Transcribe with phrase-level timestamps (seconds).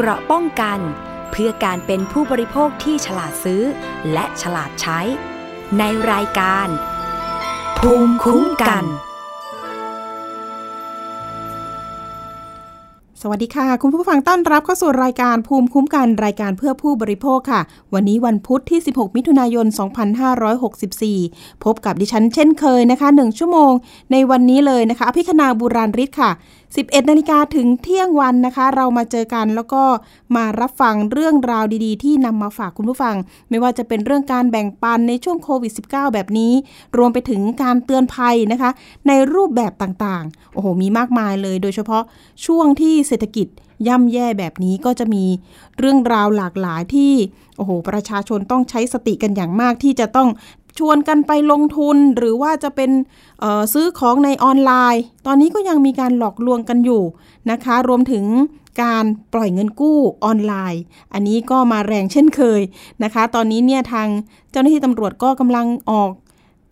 [0.00, 0.78] เกราะป้องกัน
[1.30, 3.62] เพื่อการเป็นผู้บริโภคที่ฉลาดซื้อ
[4.12, 5.00] และฉลาดใช้
[5.78, 5.82] ใน
[6.12, 6.68] รายการ
[7.78, 8.84] ภูมิคุ้มกัน
[13.22, 17.60] สวัสดีค่ะ คุณผู้ฟังต้อนรับเข้าสู่รายการภูมิคุ้มกันรายการเพื่อผู้บริโภคค่ะ
[17.94, 19.66] วันนี้วันพุธที่ 16 มิถุนายน
[20.44, 23.72] 2564 พบกับดิฉันเช่นเคยนะคะ 1 ชั่วโมง
[24.12, 26.30] ในวันนี้เลยนะคะ อภิคณาบุราริศค่ะ
[26.76, 29.82] 11 นาฬิกาถึงเที่ยงวันนะคะ เรามาเจอกันแล้วก็
[30.36, 33.16] มารับฟังเรื่องราวดีๆ ที่นำมาฝากคุณผู้ฟัง
[33.48, 36.52] ไม่ว่าจะเป็นเรื่องการแบ่งปันในช่วงโควิด -19 แบบนี้
[36.98, 38.70] รวมไปถึงการเตือนภัยนะคะ
[39.08, 42.02] ในรูปแบบต่างๆ โอ้โห มีมากมายเลย โดยเฉพาะ
[42.46, 43.46] ช่วงที่เศรษฐกิจ
[43.88, 45.24] ย่ำแย่แบบนี้ก็จะมี
[45.78, 47.14] เรื่องราวหลากหลายที่
[47.56, 50.28] โอ้โห ประชาชนต้องใช้สติกันอย่างมากที่จะต้อง
[50.78, 52.90] ชวนกันไปลงทุนหรือว่าจะเป็น
[53.72, 57.02] ซื้อของในออนไลน์ ตอนนี้ก็ยังมีการหลอกลวงกันอยู่
[57.50, 58.24] นะคะ รวมถึง
[58.82, 60.82] การปล่อยเงินกู้ออนไลน์
[61.12, 62.60] อันนี้ก็มาแรงเช่นเคย
[63.04, 64.08] นะคะ ตอนนี้เนี่ยทาง
[64.50, 66.10] เจ้าหน้าที่ตำรวจก็กำลังออก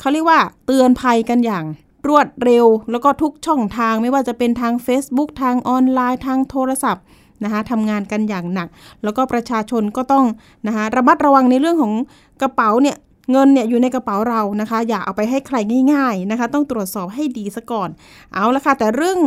[0.01, 1.65] เขาเรียกว่าเตือนภัยกันอย่าง
[2.09, 7.05] รวดเร็ว แล้วก็ทุกช่องทางไม่ว่าจะเป็นทาง Facebook ทางออนไลน์ทางโทรศัพท์
[7.45, 8.69] นะคะทำงานกันอย่างหนัก
[9.03, 10.25] แล้วก็ประชาชนก็ต้อง
[10.67, 11.95] นะคะระมัดระวังในเรื่องของ
[12.43, 12.97] กระเป๋าเนี่ย
[13.31, 15.57] เงินเนี่ยอยู่ในกระเป๋าเรานะคะ อย่าเอาไปให้ใคร
[15.93, 17.89] ง่าย ๆนะคะ ต้องตรวจสอบให้ดีซะก่อน
[18.35, 19.19] เอาละค่ะ แต่เรื่อง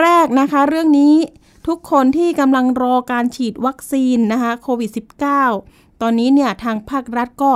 [0.00, 1.14] แรกนะคะ เรื่องนี้
[1.66, 4.90] ทุกคนที่กำลังรอการฉีดวัคซีนนะคะโควิด
[5.44, 7.52] -19 ตอนนี้เนี่ยทางภาครัฐก็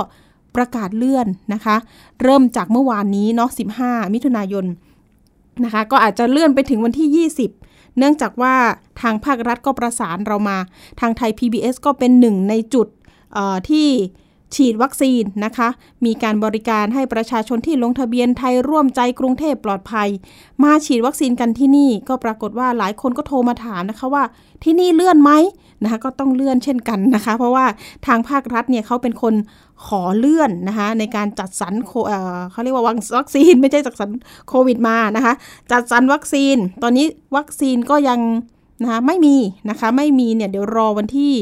[0.55, 1.75] ประกาศเลื่อนนะคะ
[2.23, 3.49] เริ่มจากเมื่อวานนี้เนาะ
[3.81, 4.65] 15 มิถุนายน
[5.63, 8.55] นะคะ ก็อาจจะเลื่อนไปถึงวันที่ 20 เนื่องจากว่า
[9.01, 10.57] ทางภาครัฐก็ประสานเรามา
[10.99, 12.87] ทางไทย PBS ก็เป็นหนึ่งในจุด
[13.69, 13.87] ที่
[14.55, 15.69] ฉีดวัคซีนนะคะ
[16.05, 20.09] มีการบริการให้ประชาชนที่ลงทะเบียนไทยร่วมใจกรุงเทพปลอดภัย
[20.63, 24.23] มาฉีดวัคซีนกันที่นี่ ก็ปรากฏว่าหลายคนก็โทรมาถามนะคะว่า
[24.63, 25.31] ที่นี่เลื่อนไหม
[25.83, 27.65] นะคะก็ต้องเลื่อนเช่นกันนะคะ เพราะว่า
[28.07, 29.33] ทางภาครัฐเนี่ยเขาเป็นคน
[29.85, 32.85] ขอเลื่อนนะคะในการจัดสรรเเขาเรียกว่า
[33.17, 34.09] วัคซีนไม่ใช่จัดสรร
[34.49, 35.33] โควิดมานะคะ
[35.71, 37.05] จัดสรรวัคซีน ตอนนี้
[37.37, 38.19] วัคซีนก็ยัง
[38.81, 39.35] นะคะไม่มี
[39.69, 41.33] นะคะไม่มีเนี่ยเดี๋ยวรอวันที่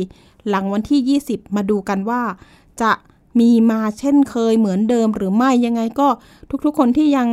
[0.49, 2.21] หลังวันที่ 20 มาดูกันว่า
[2.81, 2.91] จะ
[3.39, 6.07] มีมาเช่นเคยเหมือนเดิมหรือไม่ยังไงก็
[6.65, 7.27] ทุกๆคนที่ยัง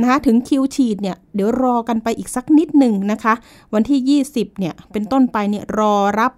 [0.00, 3.34] นะคะถึงคิวฉีดเนี่ยเดี๋ยวรอกันไปอีกสักนิดหนึ่งนะคะ
[3.74, 6.32] วันที่ 20เนี่ยเป็นต้นไปเนี่ยรอรับ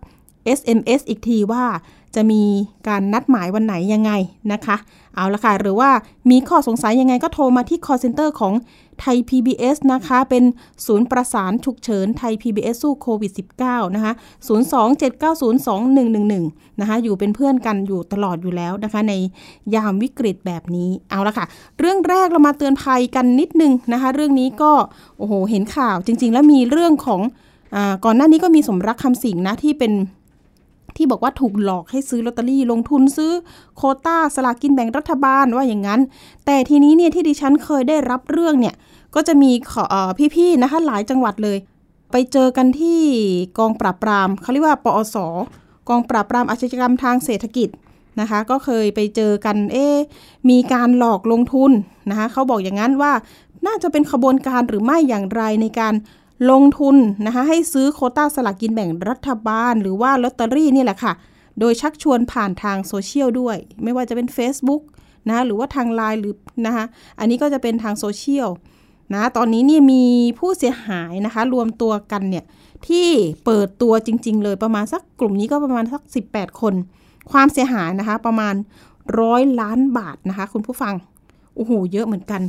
[0.59, 1.65] SMS อีกทีว่า
[2.17, 2.43] จะมี
[2.89, 4.13] การนัดหมายวันไหนยังไง
[4.53, 4.77] นะคะ
[5.17, 5.91] เอาละค่ะ หรือว่า
[6.31, 8.55] มีข้อสงสัยยังไงก็โทรมาที่ call center ของ
[9.01, 10.45] ไทย PBS นะคะ เป็น
[10.87, 13.33] ศูนย์ประสานฉุกเฉินไทย PBS สู้โควิด
[13.65, 14.13] -19 นะคะ
[14.49, 19.13] 027902111 นะคะ อยู่เป็นเพื่อนกันอยู่ตลอดอยู่แล้วนะคะ ใน
[19.75, 21.47] ยามวิกฤตแบบนี้ เอาละค่ะ
[21.79, 24.73] เรื่องแรกเรามาเตือนภัยกันนิดนึงนะคะ เรื่องนี้ก็
[25.19, 27.21] โอ้โห เห็นข่าวจริง ๆ แล้วมีเรื่องของ
[27.75, 29.93] อก่อนหน้านี้ก็มีสมรักคำสิงนะที่เป็น
[30.97, 33.33] ที่บอกว่าถูกหลอกให้ซื้อลอตเตอรี่ลงทุนซื้อ
[33.77, 36.01] โคต้าสลากกินแบ่งรัฐบาลว่าอย่างนั้น
[36.47, 38.75] แต่ทีนี้เนี่ยที่ดิฉันเคยได้รับเรื่องเนี่ย
[39.15, 39.51] ก็จะมี
[40.35, 41.59] พี่ๆนะคะหลายจังหวัดเลย
[42.13, 43.01] ไปเจอกันที่
[43.59, 45.17] กองปราบปรามเขาเรียกว่าปอส
[45.89, 47.69] กองปราบปรามอาชญากรรมทางเศรษฐกิจ
[48.21, 49.87] นะคะก็เคยไปเจอกันเอ๊
[50.51, 51.71] มีการหลอกลงทุน
[52.11, 53.13] นะคะเขาบอกอย่างนั้นว่า
[53.67, 55.95] น่าจะเป็นขบวนการหรือไม่อย่างไรในการ
[56.51, 56.97] ลงทุน
[57.27, 61.13] นะคะให้ซื้อโคต้าสลากกินแบ่งรัฐบาล หรือว่าลอตเตอรี่นี่แหละค่ะ
[61.61, 64.83] โดยชักชวนผ่านทางโซเชียลด้วย ไม่ว่าจะเป็น Facebook
[65.29, 66.35] นะหรือว่าทางไลน์หรือ
[66.67, 66.85] นะคะ
[67.19, 68.49] อันนี้ก็จะเป็นทางโซเชียล
[69.15, 70.05] นะตอนนี้นี่มี
[70.39, 72.45] ผู้เสียหายนะคะ รวมตัวกันเนี่ย
[72.89, 73.09] ที่
[73.45, 76.75] เปิดตัวจริง ๆ เลยประมาณสักกลุ่มนี้ก็ประมาณสัก 18 คน
[77.31, 78.55] ความเสียหายนะคะประมาณ
[79.21, 80.95] ร้อยล้านบาทนะคะ คุณผู้ฟัง
[81.55, 82.43] โอ้โหเยอะเหมือนกัน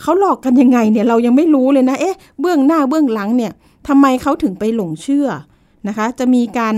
[0.00, 3.52] เขาหลอกกันยังไงเนี่ยเรายังไม่รู้เลยนะ เอ๊ะ เบื้องหน้าเบื้องหลังเนี่ย
[3.88, 5.28] ทำไมเขาถึงไปหลงเชื่อ
[5.88, 6.74] นะคะ จะมีการ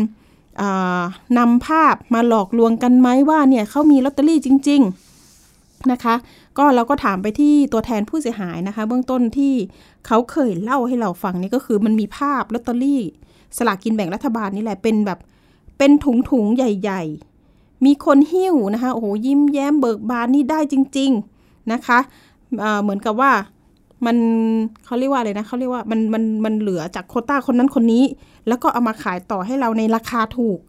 [1.39, 4.81] นำภาพมาหลอกลวงกันไหมว่าเนี่ยเขามีลอตเตอรี่จริง
[5.37, 6.15] ๆนะคะ
[6.59, 9.55] ก็เราก็ถามไปที่ตัวแทนผู้เสียหายนะคะ เบื้องต้นที่
[10.07, 13.03] เขาเคยเล่าให้เราฟังนี่ก็คือมันมีภาพลอตเตอรี่
[13.57, 15.19] สลากกินแบ่งรัฐบาลนี่แหละเป็นแบบ
[15.79, 17.03] เป็นถุงถุงใหญ่
[17.45, 21.99] ๆ มีคนหิ้วนะคะโอ้โหยิ้มแย้มเบิกบานนี่ได้จริง ๆนะคะ
[22.83, 23.33] เหมือนกับว่า
[24.07, 24.17] มัน
[24.85, 28.05] เขาเรียกว่าอะไรนะเขาเรียกว่ามันมันมันเหลือจากโคต้าคนนั้นคนนี้
[28.49, 30.61] แล้วก็เอามาขายต่อให้เราในราคาถูก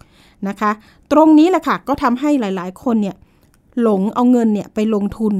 [0.47, 0.71] นะคะ
[1.11, 3.15] ตรงนี้แหละค่ะก็ทำให้หลาย ๆ คนเนี่ย
[3.81, 5.35] หลงเอาเงินเนี่ยไปลงทุน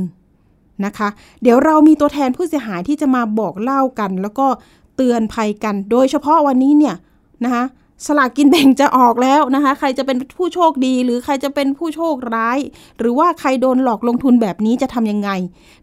[0.86, 1.10] นะคะ
[1.42, 4.48] เดี๋ยวเรามีตัวแทนผู้เสียหายที่จะมาบอกเล่ากัน แล้วก็
[4.96, 6.96] เตือนภัยกัน โดยเฉพาะวันนี้เนี่ย
[7.44, 7.64] นะคะ
[8.06, 12.60] สลากกินแบ่งจะออกแล้วนะคะ ใครจะเป็นผู้โชคดี หรือใครจะเป็นผู้โชคร้าย
[13.00, 15.30] หรือว่าใครโดนหลอกลงทุนแบบนี้จะทำยังไง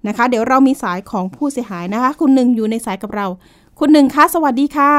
[0.07, 3.27] นะคะ เดี๋ยวเรามีสายของผู้เสียหายนะคะ คุณหนึ่งอยู่ในสายกับเรา
[3.79, 4.93] คุณหนึ่งคะสวัสดีค่ะ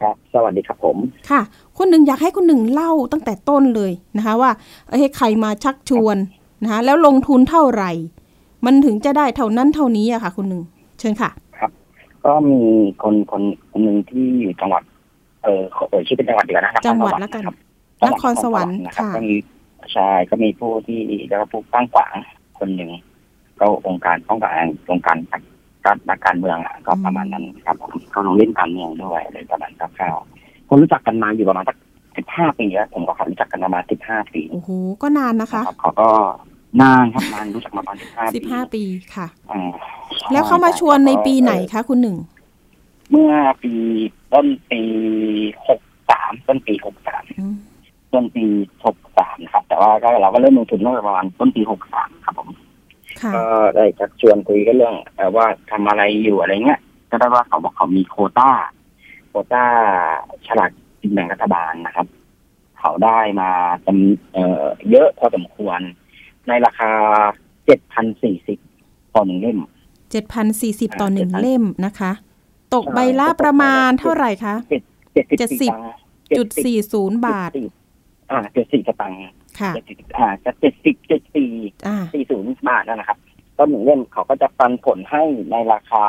[0.00, 0.96] ครับ สวัสดีครับผม
[1.30, 1.40] ค่ะ
[1.78, 4.50] คุณหนึ่งอยากให้คุณหนึ่งเล่าตั้งแต่ต้นเลยนะคะ ว่า
[4.88, 6.16] เอ้ยใครมาชักชวน
[6.62, 7.90] นะคะแล้วลงทุนเท่าไหร่
[8.64, 10.62] มันถึงจะได้เท่านั้นเท่านี้อะค่ะ คุณหนึ่ง
[10.98, 11.30] เชิญค่ะ
[12.24, 12.60] ก็มี
[13.02, 17.56] คนคนคนหนึ่งที่อยู่จังหวัดเออขอเอ่ยชื่อเป็นจังหวัดเดียวนะนครจังหวัดสรรค์แล้วกันครับ
[18.08, 19.34] นครสวรรค์นะครับค่ะก็มี
[19.92, 22.14] ใช่ก็มีผู้ที่แล้วก็ผู้ตั้งขวาง
[22.58, 22.90] คนหนึ่ง
[23.60, 24.52] ก็องค์การป้องกัน
[24.92, 25.16] องค์การ
[25.84, 31.76] การนักการเมืองอะก็ประมาณนั้นครับผมเขาลงเล่นการเมืองด้วยอะไรประมาณคร่าวๆคนรู้จักกันมาอยู่ประมาณสัก
[32.16, 34.70] สิบห้าปีแล้วผมกับเขารู้จักกันประมาณสิบห้าปีโอ้โห
[35.02, 36.08] ก็นานนะคะรับเขาก็
[36.82, 38.82] นานครับนานรู้จักมาประมาณสิบห้าสิบห้าปี
[39.14, 39.70] ค่ะอ่า
[40.32, 42.16] แล้วเขามาชวนในปีไหนคะคุณหนึ่ง
[43.10, 43.32] เมื่อ
[43.62, 43.72] ปี
[44.32, 44.82] ต้นปี
[45.68, 47.54] หกสามต้นปีหกสามอืม
[48.12, 48.44] ต้นปี
[48.84, 52.48] หกสามครับ แต่ว่าก็เราก็เริ่มลงทุนตั้งแต่ประมาณต้นปีหกสามครับผม
[53.20, 53.44] ค่ะก็
[53.76, 58.50] ได้ชักชวนคุยกันเรื่องเอ่อว่าทำอะไรอยู่อะไรเงี้ยก็ได้ว่าเขาบอกเขามีโควต้า
[59.28, 59.64] โควต้า
[60.46, 60.70] ฉลาก
[61.00, 62.06] กินแบ่งรัฐบาลนะครับ
[62.78, 63.50] เขาได้มา
[63.86, 65.80] จำเอ่อเยอะพอสมควร
[66.48, 66.90] ในราคา
[67.64, 68.58] เจ็ดพันสี่สิบ
[69.14, 69.58] ต่อหนึ่งเล่ม
[70.10, 72.12] เจ็ดพันสี่สิบต่อหนึ่ง7,000เล่มนะคะ
[72.74, 74.82] ตกใช่ใบละประมาณเท่าไหร่คะเจ็ด
[75.14, 77.50] สิบเจ็ดสิบตังค์จุดสี่ศูนย์บาท
[78.30, 79.18] อ่าเจ็ดสิบสตังค์
[79.60, 81.52] ค่ะเจ็ดสิบอ่าจะเจ็ดสิบเจ็ดสี่
[81.86, 83.18] อ่าสี่ศูนย์บาทนั่นนะครับ
[83.58, 86.04] ต้นหนึ่งเล่มเขาก็จะปันผลให้ในราคา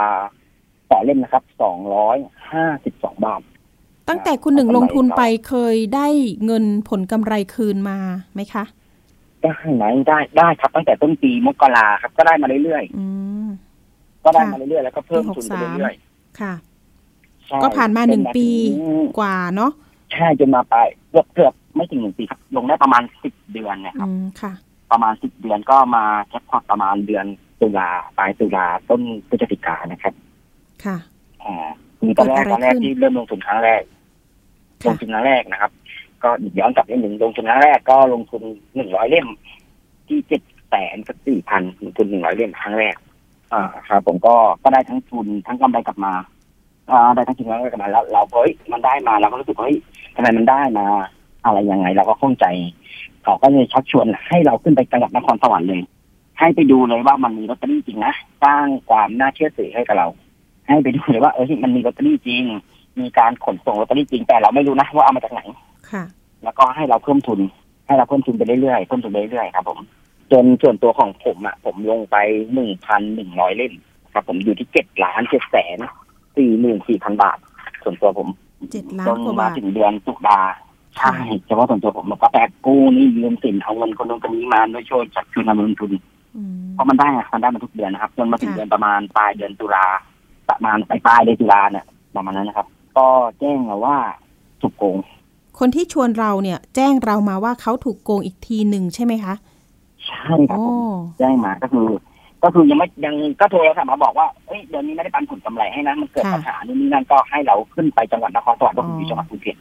[0.91, 2.17] ต่อเล่มนะครับสองร้อย
[2.51, 3.41] ห้าสิบสองบาท
[4.09, 6.07] ตั้งแต่คุณหนึ่งลงทุนไปเคยได้
[6.45, 7.97] เงินผลกำไรคืนมา
[8.33, 8.63] ไหมคะ
[9.41, 13.05] ได้ไหมได้ได้ครับตั้งแต่ต้นปีมกราครับ ก็ได้มาเรื่อยอื
[13.45, 15.93] มๆก็ได้ค่ะมาเรื่อยๆแล้วก็เพิ่มทุนไปปี63เรื่อย
[16.41, 19.71] ค่ะๆใช่ก็ผ่านมาหนึ่งจมปีถึงกว่าเนาะ
[20.13, 24.51] ใช่จนมาไปลายเกือบเกือบไม่ถึงหนึ่งปีครับ ลงได้ประมาณสิบเดือนเนยคอืรับมค่ะ
[24.91, 27.25] ประมาณสิบเดือนก็มาแจ็คพอตประมาณเดือน
[27.61, 30.13] ตุลาปลายตุลาต้นพฤศจิกายนนะครับ
[30.85, 30.97] ค่ะ
[31.43, 31.67] อ่า
[32.05, 33.81] มีตอนแรกเกิดอะไรตอนแรกขึ้น ที่เริ่มลงทุนครั้งแรก
[34.85, 35.71] ลค่ะงทุนครั้งแรกนะครับ
[36.23, 38.41] ก็ย้อนกลับนิดหนึ่งลงทุนครั้งแรกก็ลงทุน
[38.75, 39.27] หนึ่งร้อยเล่ม
[40.07, 42.95] ที่เจ็ดแสนกับสี่พันลงทุนหนึ่งร้อยเล่มครั้งแรก
[43.53, 46.13] อ่าครับผมก็ก็ได้ทั้งทุนทั้งกำไรกลับมา
[46.91, 49.79] อ่าได้ทั้งทุนทั้งกำไรกลับมาแล้วเราเฮ้ยมันได้มาเราก็รู้สึกว่าเฮ้ย
[50.15, 50.85] ทำไมมันได้มา
[51.45, 52.45] อะไรยังไง เราก็ข้องใจ
[53.23, 55.81] เขาก็เลยชักชวนให้เราขึ้นไปจังหวัดนครสวรรค์เลย
[56.39, 58.13] ให้ไปดูเลยว่ามันมีลอตเตอรี่จริงนะ
[58.43, 60.07] สร้างความน่าเชื่อถือให้กับเรา
[60.67, 62.43] ให้ไปดูเลยว่าเออมันมีลอตเตอรี่จริง
[62.99, 65.41] มีการขนส่งลอตเตอรี่จริงแต่เราไม่รู้นะว่าเอามาจากไหน
[65.91, 66.03] ค่ะ
[66.43, 67.39] แล้วก็ให้เราเพิ่มทุน
[67.87, 69.79] ให้เราเพิ่มทุนไปเรื่อยๆเพิ่มทุนไปเรื่อยๆครับผม
[70.31, 72.17] จนส่วนตัวของผมอะ ผมลงไป
[72.53, 73.73] หนึ่งพันหนึ่งร้อยเล่ม
[74.13, 75.77] ครับ ผมอยู่ที่เจ็ดล้านเจ็ดแสน
[76.37, 77.37] สี่หมื่นสี่พันบาท
[77.83, 78.27] ส่วนตัวผม
[78.71, 80.39] เจ็ดล้านจนกว่ามาบาทถึงเดือนตุลา
[80.97, 81.15] ใช่
[81.45, 85.91] เฉพาะส่วนตัวผมแล้วก็แบกกู้หนี่ยืมสินเอาเงินคนนู้นคนนี้มาโดยช่วยจัดคืนมาลงทุน
[86.35, 89.85] อืมเพราะมันได้อะมันได้มาทุกเดือนนะครับจนมาถึงค่ะเดือนประมาณปลายเดือนตุลา
[90.49, 91.85] ประมาณปลายปลายเดือนตุลาเนี่ย
[92.15, 92.67] ประมาณนั้นนะครับ
[92.97, 93.07] ก็
[93.39, 93.97] แจ้งมาว่า
[94.61, 94.97] ถูกโกง
[95.59, 99.33] คนที่ชวนเราเนี่ย แจ้งเรามาว่าเขาถูกโกงอีกทีหนึ่งใช่ไหมคะ
[100.09, 101.87] ใช่ครับโอ้ผมแจ้งมาก็คือ
[102.43, 109.57] ก็คือยังไม่ยังก็โทรศัพท์มาบอกว่าเอ้ยเดือนนี้ไม่ได้ปันผลกำไรให้นะมันเกิดปัญหานู่นนี่นั่นก็ให้เราขึ้นไปจังหวัดนครสวรรค์เพราะผมอยู่จังหวัดภูเก็ต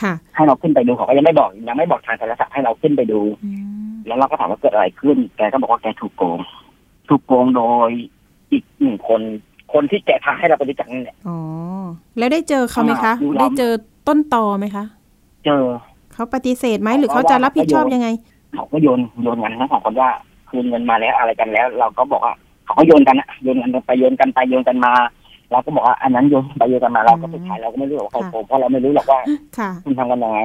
[0.00, 3.50] ค่ะ ให้เราขึ้นไปดูเขาก็ยังไม่บอกยังไม่บอกทางโทรศัพท์ให้เราขึ้นไปดูอื
[3.88, 6.38] มแล้วเราก็ถามว่าเกิดอะไรขึ้น แกก็บอกว่าแกถูกโกง
[7.08, 7.90] ถูกโกงโดย
[8.52, 9.20] อีกหนึ่งคน
[9.72, 11.38] คนที่แกพาให้เราไปรู้จักนี่แหละอ๋อ
[12.18, 13.72] แล้วได้เจอเขาไหมคะอ่าดูแล้วได้เจอ
[14.08, 14.84] ต้นตอไหมคะ
[15.46, 15.64] เจอ
[16.12, 18.08] เขาปฏิเสธไหมหรือเขาจะรับผิดชอบยังไง
[18.54, 20.10] เขาก็โยนโยนกันทั้งสองคนว่า
[20.48, 24.92] คืนเงินมาแล้วอะไรกันแล้ว เราก็บอกว่าเขาก็โยนกันนะโยนกันไปโยนกันไปโยนกันมา
[25.50, 29.20] เราก็บอกว่าอันนั้นโยนไปโยนกันมาเราก็สุดท้ายเราก็ไม่รู้หรอกว่าใครโกงเพราะเราไม่รู้หรอกว่า
[29.58, 30.38] ค่ะคุณทำกันยังไง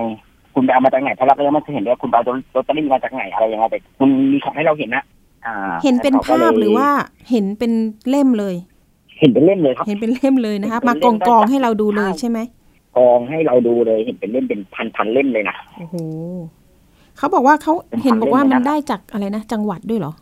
[0.54, 2.24] คุณไปเอามาจากไหนเพราะเราก็ยังไม่เคยเห็นเลยว่าคุณไปเอา
[2.56, 5.04] ลอตเตอรี่มาจากไหนอะไรยังไงแต่คุณมีของให้เราเห็นนะ
[5.46, 6.90] อ่าเห็นเป็นแต่ขก็ภาพลยหรือว่า
[7.30, 7.72] เห็นเป็น
[8.10, 8.56] เล่มเลย
[9.20, 12.40] เห็นเป็นเล่มเลยครับ เห็นเป็นเล่มเลยนะคะเห็นมาเป็นกเล่องมกองได้ให้เราดูเลยใช่ใช่ไหม
[12.98, 15.96] กองให้เราดูเลยเห็นเป็นเล่มเป็นพันพันๆเล่มเลยนะโอ้โห
[17.18, 20.14] เขาบอกว่าเขาเป็นเห็นบอกว่าพันเล่มมันเลยนะได้จากอะไรนะจังหวัดด้วยเหรอ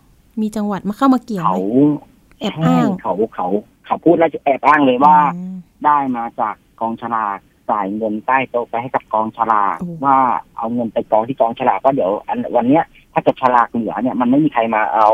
[0.42, 1.94] มีจังหวัดมาเข้ามาเกี่ยวเขาไหม
[2.40, 3.48] แอบอ้างใช่เขาเขา
[3.86, 5.56] เขาพูดแล้วจะแอบอ้างเลยว่าอืม
[5.86, 7.38] ได้มาจากกองฉลาก
[7.72, 10.18] จ่ายเงินใต้โต๊ะไปให้กับกองฉลากโอ้ว่า
[10.58, 12.84] เอาเงินไปกองที่กองฉลากก็เดี๋ยวอันวันเนี้ย
[13.14, 15.10] ถ้าเกิดฉลากเหลือเนี่ยมันไม่มีใครมาเอา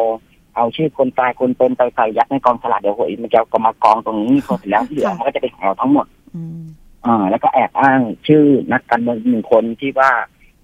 [0.56, 6.06] เอาชื่อคนตายคนเป็นไปใส่ยัดในกองฉลากเดี๋ยวหวยมันจะก็มากองตรงนี้พอเสร็จแล้วที่เหลือมันก็จะเป็นของเราทั้งหมด
[6.36, 6.62] อืม
[7.06, 8.44] อ่าแล้วก็แอบอ้างชื่อ
[8.74, 10.12] นักการเมืองหนึ่งคนที่ว่า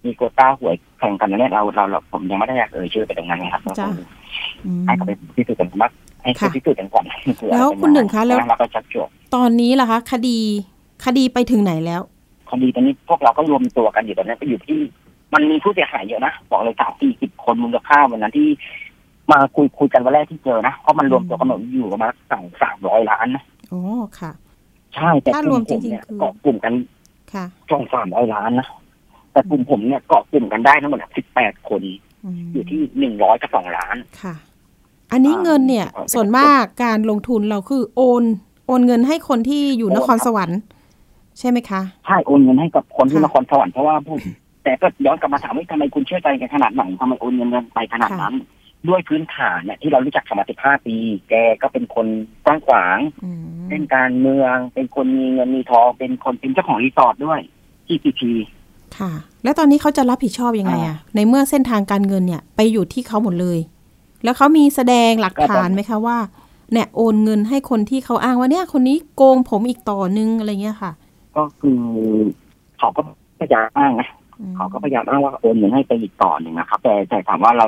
[0.06, 3.88] มีโควต้าหวยแข่งกันนะเนี่ยเราเราเราผมยังไม่ได้อยากเอ่ยชื่อไปตรงนั้นนะครับจ้ะ
[4.66, 5.90] อืมให้เขาไปพิสูจน์กันว่า
[6.24, 7.04] ให้เขาค่ะพิสูจน์กันก่อน
[7.52, 10.38] แล้วคุณหนึ่งคะแล้วเราก็ชักชวนตอนนี้ล่ะคะ คดี
[11.06, 12.02] คดีไปถึงไหนแล้ว
[12.52, 14.80] คดีตอนนี้พวกเราก็รวมตัวกันอยู่ตอนนี้ก็อยู่ที่
[15.34, 18.48] มันมีผู้เสียหายเยอะนะบอกเลยสามสี่สิบคนมูลค่าวันนั้นที่
[19.32, 23.82] มาคุยคุยกันวันแรกที่เจอนะเพราะมันรวมตัวกันหมดอยู่ประมาณสองสามร้อยล้านนะอ๋อ
[24.20, 24.32] ค่ะ
[24.96, 26.74] ใช่แต่ถ้ากรลุ่วมมผมจริงๆเนี่ยคือเกาะกลุ่มกัน
[27.34, 28.68] ค่ะสองสามร้อยล้านนะ
[29.34, 31.82] แต่กลุ่มผมเนี่ยเกาะกลุ่มกันได้ทั้งหมดสิบแปดคน
[32.26, 34.36] มอยู่ที่หนึ่งร้อยกับสองล้านค่ะ
[35.12, 38.24] อันนี้อ่าเงินเนี่ยครับส่วนมากการลงทุนเราคือโอน
[38.68, 40.60] โอนเงินให้คนที่อยู่นครสวรรค์
[41.40, 44.16] ใช่ไหมคะ ใช่โอนเงินให้กับคนที่ค่ะนครสวรรค์เพราะว่าผู้
[44.64, 48.36] แต่ก็ย้อนกลับมาถามว่าทำไมคุณเชื่อใจกันขนาดไหนทำไมโอนเงินกันไปขนาดนั้น
[48.90, 50.96] ด้วยพื้นฐานเนี่ยที่เรารู้จักกันมาสิบห้าปี
[51.30, 52.08] แกก็เป็นคน
[52.46, 57.40] กว้างขวางอืมเล่นการเมือง เป็นคนมีเงินมีทองเป็นคนเป็นเจ้าของรีสอร์ทด้วย
[57.86, 58.32] ที่พีพี
[59.00, 59.12] ค่ะ
[59.44, 63.60] แล้วตอนนี้เขาจะรับผิดชอบยังไงอะในเมื่อเส้นทางการเงินเนี่ยไปอยู่ที่เขาหมดเลย
[64.24, 66.18] แล้วเขามีแสดงหลักฐานไหมคะว่า
[66.72, 70.92] เนี่ยโอนเงินให้คนที่เขาอ้างว่าเนี่ย คนนี้โกงผมอีกต่อนึงอะไรเงี้ยค่ะ
[71.36, 71.80] ก็คือ
[72.78, 73.02] เขาก็
[73.40, 74.10] พยายามอ้างนะ
[74.40, 77.66] อืมเขาก็พยายามอ้างว่าโอนเงินให้ไปอีกต่อหนึ่งนะครับ แต่แต่ถามว่าเรา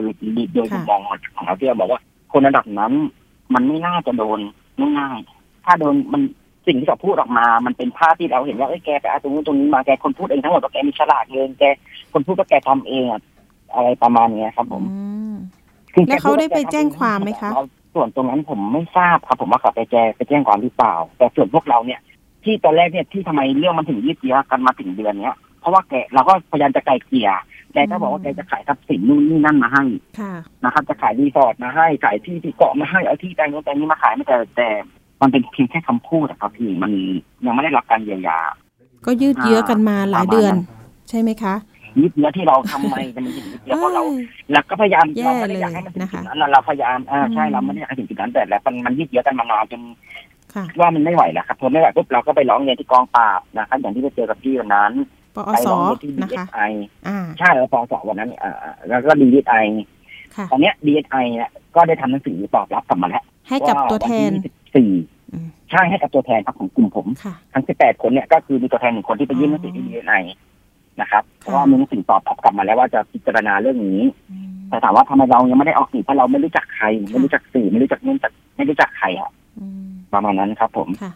[0.54, 1.00] โดยค่ะมุมมอง
[1.36, 2.00] ของเราที่เราบอกว่า
[2.32, 2.94] คนระดับนั้น
[3.54, 4.40] มันไม่น่าจะโดน
[5.00, 6.22] ง่ายๆถ้าโดนมัน
[6.68, 11.64] สิ่งที่เขาพูดออกมา มันเป็นภาพที่เราเห็นว่าเอ้ยแกไปเอาตรงนู้นตรงนี้มาแกคนพูดเองทั้งหมดว่าแกมีสลากเองแก
[12.14, 13.22] คนพูดว่าแกทำเองอะ
[13.76, 15.00] อะไรประมาณเนี้ยครับ ผมอื
[15.34, 15.36] ม
[15.94, 17.52] คือแล้วเขาได้ไปแจ้งความไหมคะ
[17.94, 22.00] ส่วนตรงนั้นผมไม่ทราบครับผมว่าเขาไปแจ้งไปแจ้งความหรือเปล่า แต่ส่วนพวกเราเนี่ย
[22.44, 27.30] ที่ตอนแรกเนี่ยที่ทำไมเรื่องมันถึงยืดเยื้อกันมาถึงเดือนเนี้ยเพราะว่าแกเราก็พยายามจะไกล่เกลี่ย
[27.74, 29.84] แกก็บอกว่าแกจะขายทรัพย์สินนู่นนี่นั่นมาให้
[30.20, 34.70] ค่ะนะครับ จะขายรีสอร์ทมาให้ขายที่ที่เกาะมาให้เอาที่แปลงนู้นแปลงนี้มาขายไม่แต่แต่
[35.26, 36.92] มันเป็นเพียงแค่คำพูดอะครับพี่มัน
[37.46, 38.40] ยังไม่ได้รับการเยียวยา
[39.06, 40.54] ก็ยืดเยื้อกันมาหลายเดือน
[41.10, 41.56] ใช่ไหมคะ
[42.00, 49.82] ยืดเยื้อที่เราทำไมจะมันถึงยืดเยื้อเพราะเราอ้ยเราก็พยายามแย่เราไม่ได้อยากให้มันถึงเลยนะคะจุดนั้นนะเราพยายามอ่าใช่อืมเราไม่ได้อยากให้ถึงจุดนั้นแต่แล้วมันมันยืดเยื้อกันมานานจน
[50.54, 54.92] ค่ะว่ามันไม่ไหวแล้วครับทนไม่ไหวปุ๊บเราก็ไปร้องเรียนที่กองปราบนะครับอย่างที่ไปเจอกับพี่วันนั้น
[55.36, 56.62] ปอไปสร้องเรียนที่ดีนะเอคะสไอ
[57.08, 58.54] อ่าใช่แล้วปสวันนั้นอ่า
[58.88, 59.56] แล้วก็ดีเอสไอ
[60.36, 64.32] ค่ะตอนเนี้ยดีเอสไอเนี่ยก็ได้ทำหนังสือตอบรับกลับมาแล้วให้กับตัวแทน
[64.76, 70.16] สี่อืมใช่ให้กับตัวแทนครับของกลุ่มผมค่ะทั้งสิบแปดคนเนี่ยก็คือมีตัวแทนหนึ่งคนที่ไปยื่นหนังสือที่ดีเอสไอ
[71.02, 74.02] นะครับ เพค่ะราะว่ามีหนังสือตอบรับกลับมาแล้วว่าจะพิจารณาเรื่องนี้
[74.32, 81.12] อืมแต่ถามว่าทำไมเรายังไม่ได้ออกสื่อเพราะเราไม่รู้จักใคร ไม่รู้จักสื่อไม่รู้จักนู่นจักไม่รู้จักใครอะอืมประมาณนั้นครับ ผมค่ะ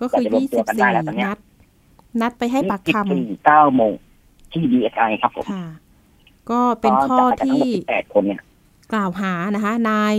[0.00, 1.38] ก็คือเราจะรวมยี่ตัสิวบกันได้สี่แล้วตอนเนี้ยนัด
[2.20, 3.92] นัดไปให้ปากคสี่เก้าโมง
[4.52, 5.66] ที่ดีเอสไอครับผมำค่ะ
[6.50, 8.40] ก็เป็นข้อก็จับไปกันทั้งที่หมดสิบแปดคนเนี่ย
[8.92, 10.12] กล่าวหานะคะ นาย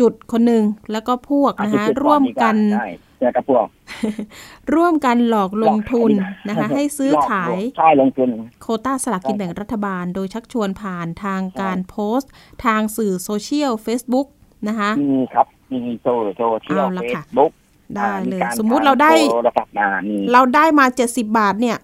[0.00, 0.62] จุดๆๆคนหนึ่ง
[0.92, 2.88] แล้วก็พวกนะคะอาจจร่วมกันใช่
[3.18, 3.66] เจอกับพวก
[4.74, 8.28] ร่วมกันหลอกลงทุนหลอกขายนะคะ ให้ซื้อขายใช่ลงทุน
[8.62, 12.30] โควต้าสลากกินแบ่งรัฐบาล โดยชักชวนผ่านทางการโพสต์
[12.64, 14.26] ทางสื่อโซเชียล Facebook
[14.68, 16.06] นะคะมีครับมีโซ
[16.36, 17.52] โซเชียลเอาละเฟค่ะซบุ๊ก
[17.96, 21.76] ได้เลย สมมุติเราได้โทรศัพท์มามีเราได้มา70บาทเนี่ย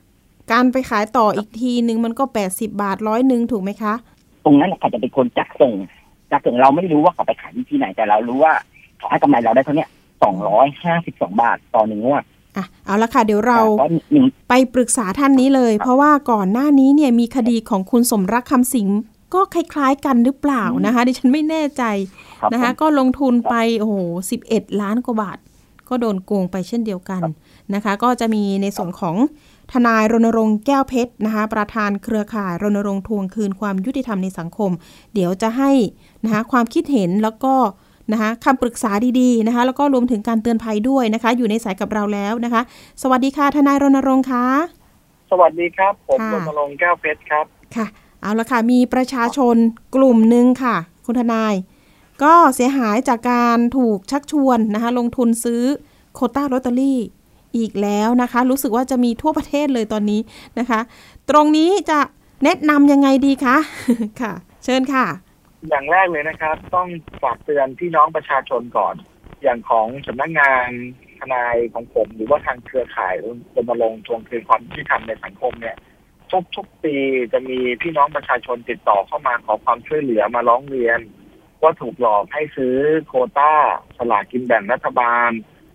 [0.53, 3.95] การไปขายต่ออีกทีนึงมันก็80บาทร้อยหนึ่งถูกไหมคะ
[4.45, 5.73] ตรงนั้นเขาจะเป็นคนจักส่ง
[6.33, 8.53] จักส่งเราไม่รู้ว่าเขาไปขายที่ไหนแต่เรารู้ว่า
[8.99, 9.87] เขาให้กำไรเราได้เท่าเนี้
[10.23, 12.23] สองร้อยห้าสิบสองบาทต่อหนึ่งงวด
[12.57, 18.89] อะเอาละค่ะ เดี๋ยวเราเพราะหนึ่งไปปรึกษาท่านนี้เลย เพราะว่าก่อนหน้านี้เนี่ยมีคดีของคุณสมรักคำสิง
[19.35, 21.83] ก็คล้าย ๆ กันหรือเปล่านะคะ ดิฉันไม่แน่ใจ
[22.41, 23.95] ครับนะคะผมก็ลงทุนไปโอ้โห
[24.39, 25.39] 11ล้านกว่าบาท
[25.89, 27.23] ก็โดนโกงไปเช่นเดียวกัน
[27.75, 29.17] นะคะ ก็จะมีในส่วนของ
[29.73, 34.71] ทนายรณรงค์แก้วเพชรนะคะ ประธานเครือข่ายรณรงค์ทวงคืนความยุติธรรมในสังคม
[35.15, 35.73] เดี๋ยวจะให้
[36.25, 37.55] นะคะความคิดเห็นแล้วก็
[38.13, 42.63] นะคะคำปรึกษาดีๆนะคะ แล้วก็รวมถึงการเตือนภัยด้วยนะคะ อยู่ในสายกับเราแล้วนะคะ
[43.03, 44.47] สวัสดีค่ะทนายรณรงค์คะ
[45.31, 47.45] สวัสดีครับ ผมค่ะรณรงค์แก้วเพชรครับ
[47.77, 47.87] ค่ะ
[48.23, 49.57] เอาละค่ะ มีประชาชน
[49.95, 51.55] กลุ่มหนึ่งค่ะ คุณทนาย
[52.23, 55.63] ก็เสียหายจากการถูกชักชวนนะคะ ลงทุนซื้อ
[56.15, 57.01] โควต้าลอตเตอรี่
[57.57, 60.21] อีกแล้วนะคะ รู้สึกว่าจะมีทั่วประเทศเลยตอนนี้
[60.59, 60.81] นะคะ
[61.31, 62.01] ตรงนี้จะ
[62.45, 63.57] แนะนำยังไงดีคะ
[64.21, 64.33] ค่ะ
[64.65, 65.07] เชิญค่ะ
[65.69, 66.89] อย่างแรกเลยนะครับ ต้อง
[67.23, 68.95] ฝากเตือนพี่น้องประชาชนก่อน
[69.43, 70.69] อย่างของสำนักงาน
[71.19, 73.15] ทนายของผม หรือว่าทางเครือข่าย
[73.55, 75.77] รณรงค์ทวงคืนความยุติธรรมในสังคมเนี่ย
[76.31, 76.97] ทุกทุกปี
[77.33, 81.01] จะมีพี่น้องประชาชนติดต่อเข้ามาขอความช่วยเหลือมาร้องเรียน
[81.63, 83.53] ว่าถูกหลอกให้ซื้อโควต้า
[83.99, 85.31] สลากกินแบ่งรัฐบาล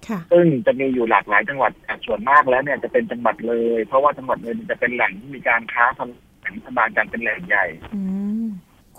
[0.08, 7.65] ค่ะซึ่งจะมีอยู่หลากหลายจังหวัดแต่ส่วนมากแล้วเนี่ยจะเป็นจังหวัดเลย เพราะว่าจังหวัดเลยจะเป็นแหล่งที่มีการค้าสลากรัฐบาลกันเป็นแหล่งใหญ่
[7.96, 8.01] อื
[8.46, 8.48] ม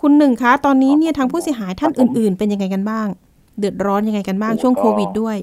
[0.01, 3.07] คุณหนึ่งคะ ตอนนี้เนี่ยทางผู้เสียหายท่านอื่น ๆ เป็นยังไงกันบ้าง
[3.59, 5.37] เดือดร้อนยังไงกันบ้างช่วงโควิดด้วย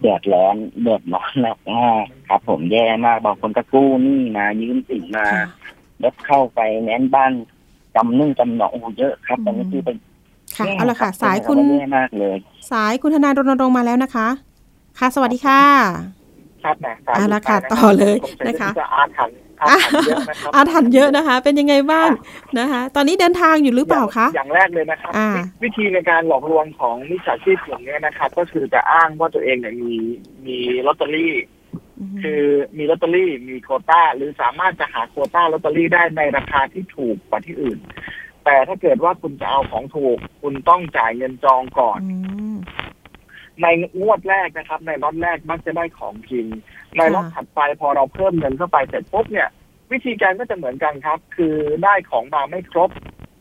[0.00, 5.46] เดือดร้อนเดือดร้อนหนักมากครับ ผมแย่มากบางคนก็กู้หนี้มายืมสินมาค่ะ
[6.02, 7.32] รถเข้าไปแน้นบ้าน
[7.94, 9.96] จำนึ่งจำหนองโอ้โหเยอะครับตอนนี้คือเป็น
[10.56, 12.36] ค่ะแย่เอาละค่ะรับสายคุณแย่มากเลย
[12.72, 14.28] สายคุณทนายรณรงค์มาแล้วนะคะ
[14.98, 15.62] ค่ะ สวัสดีค่ะ
[16.64, 18.16] ครับนะเอาละค่ะ ต่อเลย
[18.46, 22.10] นะคะจะอาถรรพ์ อาถรรพ์เยอะนะครับอาถรรพ์เยอะนะคะ เป็นยังไงบ้าง
[22.58, 29.94] นะคะ ตอนนี้เดินทางอยู่หรือเปล่าคะอย่างแรกเลยนะครับอ่าวิวิธีในการหลอกลวงของมิจฉาชีพกลุ่มเนี้ยนะครับ ก็คือจะอ้างว่าตัวเองเนี่ยมี
[30.46, 31.34] มีลอตเตอรี่
[32.22, 32.42] คือ
[32.78, 37.78] มีลอตเตอรี่มีโควต้า หรือสามารถจะหาโควต้าลอตเตอรี่ได้ในราคาที่ถูกกว่าที่อื่น
[38.44, 42.00] แต่ถ้าเกิดว่าคุณจะเอาของถูก คุณต้องจ่ายเงินจองก่อน
[43.62, 43.66] ใน
[44.00, 46.46] งวดแรกนะครับ ในล็อตแรกมักจะได้ของจริง
[46.96, 49.48] ในล็อตถัดไปพอเราเพิ่มเงินเข้าไปเสร็จปุ๊บเนี่ย
[49.92, 52.90] วิธีการก็จะเหมือนกันครับ คือได้ของมาไม่ครบ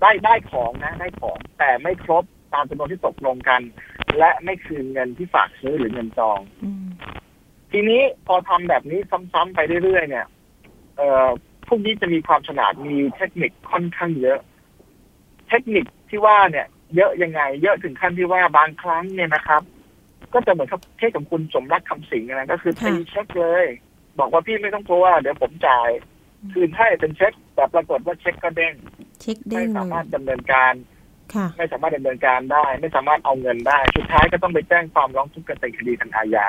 [0.02, 3.62] ได้ได้ของนะได้ของ แต่ไม่ครบตามจำนวนที่ตกลงกัน
[4.18, 6.40] และไม่คืนเงินที่ฝากซื้อหรือเงินจอง
[7.72, 9.00] ทีนี้พอทำแบบนี้
[9.34, 10.26] ซ้ำๆไปเรื่อยๆเนี่ย
[10.98, 11.28] เอ่อ
[11.68, 14.40] พวกนี้จะมีความฉลาดมีเทคนิคค่อนข้างเยอะ
[15.50, 19.62] เทคนิคที่ว่าเนี่ย เยอะยังไง เยอะถึงขั้นที่ว่าบางครั้งเนี่ยนะครับ
[20.34, 23.66] ก็จะเหมือนกับเทศกับคุณสมรักคำสิงห์นะก็คือตีเช็คเลย
[24.20, 25.90] บอกว่าพี่ไม่ต้องกลัวเดี๋ยวผมจ่าย
[26.54, 28.74] คืนให้เป็นเช็ค แต่ปรากฏว่าเช็คก็เด้ง
[29.22, 30.74] เช็คเด้ไม่งสาเลมารถยดำเนินการ
[31.34, 36.48] ค่ะไม่สามารถดำเนินการได้ ไม่สามารถเอาเงินได้ สุดท้ายก็ต้องไปแจ้งความร้องทุกข์กันในคดีทางอาญา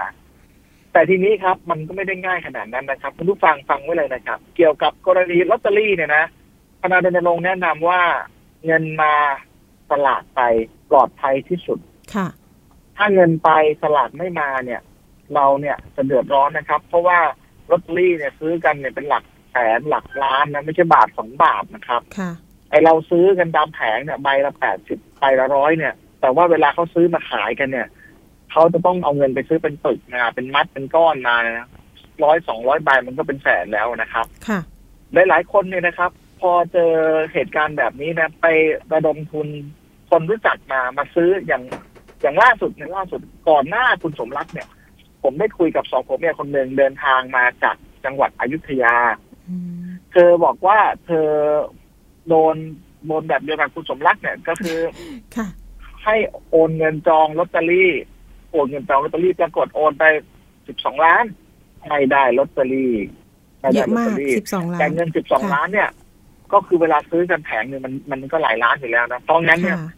[0.92, 6.24] แต่ทีนี้ครับมันก็ไม่ได้ง่ายขนาดนั้นนะครับ คุณผู้ฟังฟังไว้เลยนะครับ เกี่ยวกับกรณีลอตเตอรี่เนี่ยนะ
[6.82, 8.02] คณะรณรงค์แนะนำว่า
[8.66, 9.14] เงินมา
[9.90, 10.40] สลากไป
[10.90, 11.78] ปลอดภัยที่สุด
[12.14, 12.26] ค่ะ
[12.96, 13.50] ถ้าเงินไป
[13.82, 14.80] สลากไม่มาเนี่ย
[15.34, 17.18] เราเนี่ยจะเดือดร้อนนะครับ เพราะว่า
[17.70, 22.30] ลอตเตอรี่เนี่ยซื้อกันเนี่ยเป็นหลักแสนหลักล้านนะไม่ใช่บาทสองบาทนะครับค่ะ
[22.70, 27.88] ไอเราซื้อกันตามแผงเนี่ยใบละแปดสิบใบละร้อยเนี่ย แต่ว่าเวลาเขาซื้อมาขายกันเนี่ย
[28.50, 31.68] เขาจะต้องเอาเงินไปซื้อเป็นปึกนะเป็นมัดเป็นก้อนมานะ
[32.24, 34.60] ร้อยสองร้อยใบมันก็เป็นแสนแล้วนะครับค่ะ
[35.28, 36.10] หลายๆคนเนี่ยนะครับ
[36.40, 36.92] พอเจอ
[37.32, 38.46] เหตุการณ์แบบนี้นะ ไป
[38.92, 39.48] ระดมทุน
[40.10, 41.62] คนรู้จักมามาซื้ออย่าง
[42.24, 44.68] อย่างล่าสุดเนี่ยล่าสุดก่อนหน้าคุณสมรักเนี่ย
[45.22, 48.96] ผมได้คุยกับสองผมเนี่ยคนหนึ่งเดินทางมาจากจังหวัดอยุธยา
[49.48, 51.28] อืมเธอบอกว่าเธอ
[52.28, 52.56] โดน
[53.06, 54.78] โดนแบบเดียวกับคุณสมรักเนี่ยก็คือ
[55.36, 55.46] ค่ะ
[56.04, 56.14] ให้
[56.50, 57.90] โอนเงินจองลอตเตอรี่
[58.50, 60.04] โอนเงินจองลอตเตอรี่ปรากฏโอนไป
[60.66, 61.24] สิบสองล้าน
[61.88, 62.92] ไม่ได้ลอตเตอรี่
[63.60, 65.90] ไม่เยได้อะลอตมาเตกอรี่สิบสองล้าแต่นเงินสิบสองค่ะล้านเนี่ย
[66.52, 69.90] ก็คือเวลาซื้อกันแผงหนึ่งมันมันก็หลายล้านอยู่แล้วนะเพราะงั้นเนี่ยค่ะ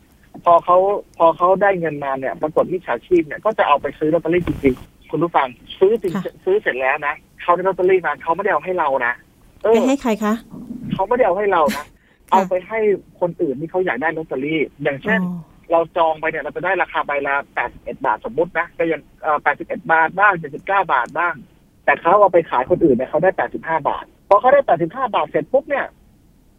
[0.45, 0.77] พอเขา
[1.19, 9.15] พอเขาได้เงินมาเนี่ย ปรากฏมิจฉาชีพเนี่ยก็จะเอาไปซื้อลอตเตอรี่จริงๆคุณผู้ฟังซื้อจริงค่ะซื้อเสร็จแล้วนะเขาได้ลอตเตอรี่มาเขาไม่ได้เอาให้เรานะ
[9.63, 10.35] เอไปอให้ใครคะ
[10.93, 11.85] เขาไม่ได้เอาให้เรานะค่ะ
[12.31, 12.79] เอาไปให้
[13.21, 15.41] คนอื่นที่เขาอยากได้ลอตเตอรี่ อย่างเช่นอ๋อ
[15.73, 17.35] เราจองไปเนี่ยเราจะได้ราคาใบละ
[17.69, 21.35] 81 บาทสมมุตินะก็ยังเอ่อ81 บาทบ้าง79 บาทบ้าง
[21.85, 25.87] แต่เขาเอาไปขายคนอื่นเนี่ยเขาได้85 บาทพอเขาได้85 บาทเสร็จปุ๊บเนี่ย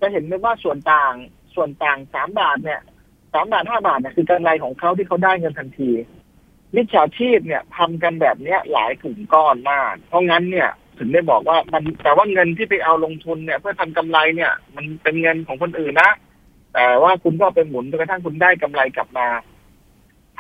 [0.02, 1.14] จะเห็นเลยว่าส่วนต่าง
[1.56, 2.82] ส่วนต่าง3บาทเนี่ย
[3.34, 5.90] 3บาท5บาทเนี่ยคือกำไรของเขาที่เขาได้เงินทันที
[6.76, 16.12] มิจฉาชีพเนี่ยทำกันแบบเนี้ยหลายกลุ่มก้อนมาก เพราะงั้นเนี่ยถึงได้บอกว่ามันแต่ว่าเงินที่ไปเอาลงทุนเนี่ยเพื่อทำกำไรเนี่ย มันเป็นเงินของคนอื่นนะ
[16.74, 19.28] แต่ว่าคุณก็เอาไปหมุนจนกระทั่งคุณได้กำไรกลับมา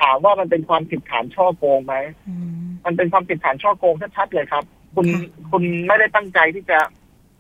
[0.01, 1.95] ถามว่ามันเป็นความผิดฐานช่อโกงไหม
[2.27, 2.33] อื
[2.65, 4.63] มมันเป็นความผิดฐานช่อโกงชัดๆเลยครับ
[4.95, 5.21] คุณค่ะ
[5.51, 6.79] คุณไม่ได้ตั้งใจที่จะ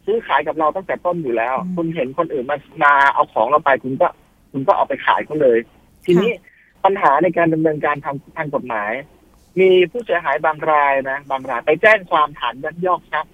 [0.05, 4.07] ซื้อขายกับเราตั้งแต่ต้นอยู่แล้วอืมคุณเห็นคนอื่นมามาเอาของเราไปคุณก็
[4.57, 5.59] คุณก็เอาไปขายเขาเลย
[6.05, 6.31] ทีนี้
[6.85, 8.91] ปัญหาในการดำเนินการทางทางกฎหมาย
[9.59, 13.33] มีผู้เสียหายบางรายนะ บางรายไปแจ้งความฐานยักยอกทรัพย์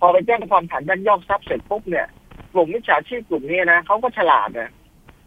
[0.00, 2.06] พอไปแจ้งความฐานยักยอกทรัพย์เสร็จปุ๊บเนี่ย
[2.52, 4.70] กลุ่มมิจฉาชีพกลุ่มนี้นะเขาก็ฉลาดนะ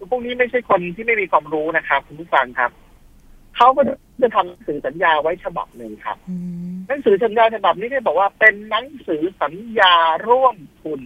[0.09, 2.71] พวกนี้ไม่ใช่คนที่ไม่มีความรู้นะครับคุณผู้ฟังครับ
[3.57, 3.81] เขาก็
[4.21, 6.35] จะทำหนังสือสัญญาไว้ฉบับหนึ่งครับอื
[6.71, 9.93] มหนังสือสัญญาฉบับนี้ได้บอกว่าเป็นหนังสือสัญญา
[10.29, 11.01] ร่วมทุน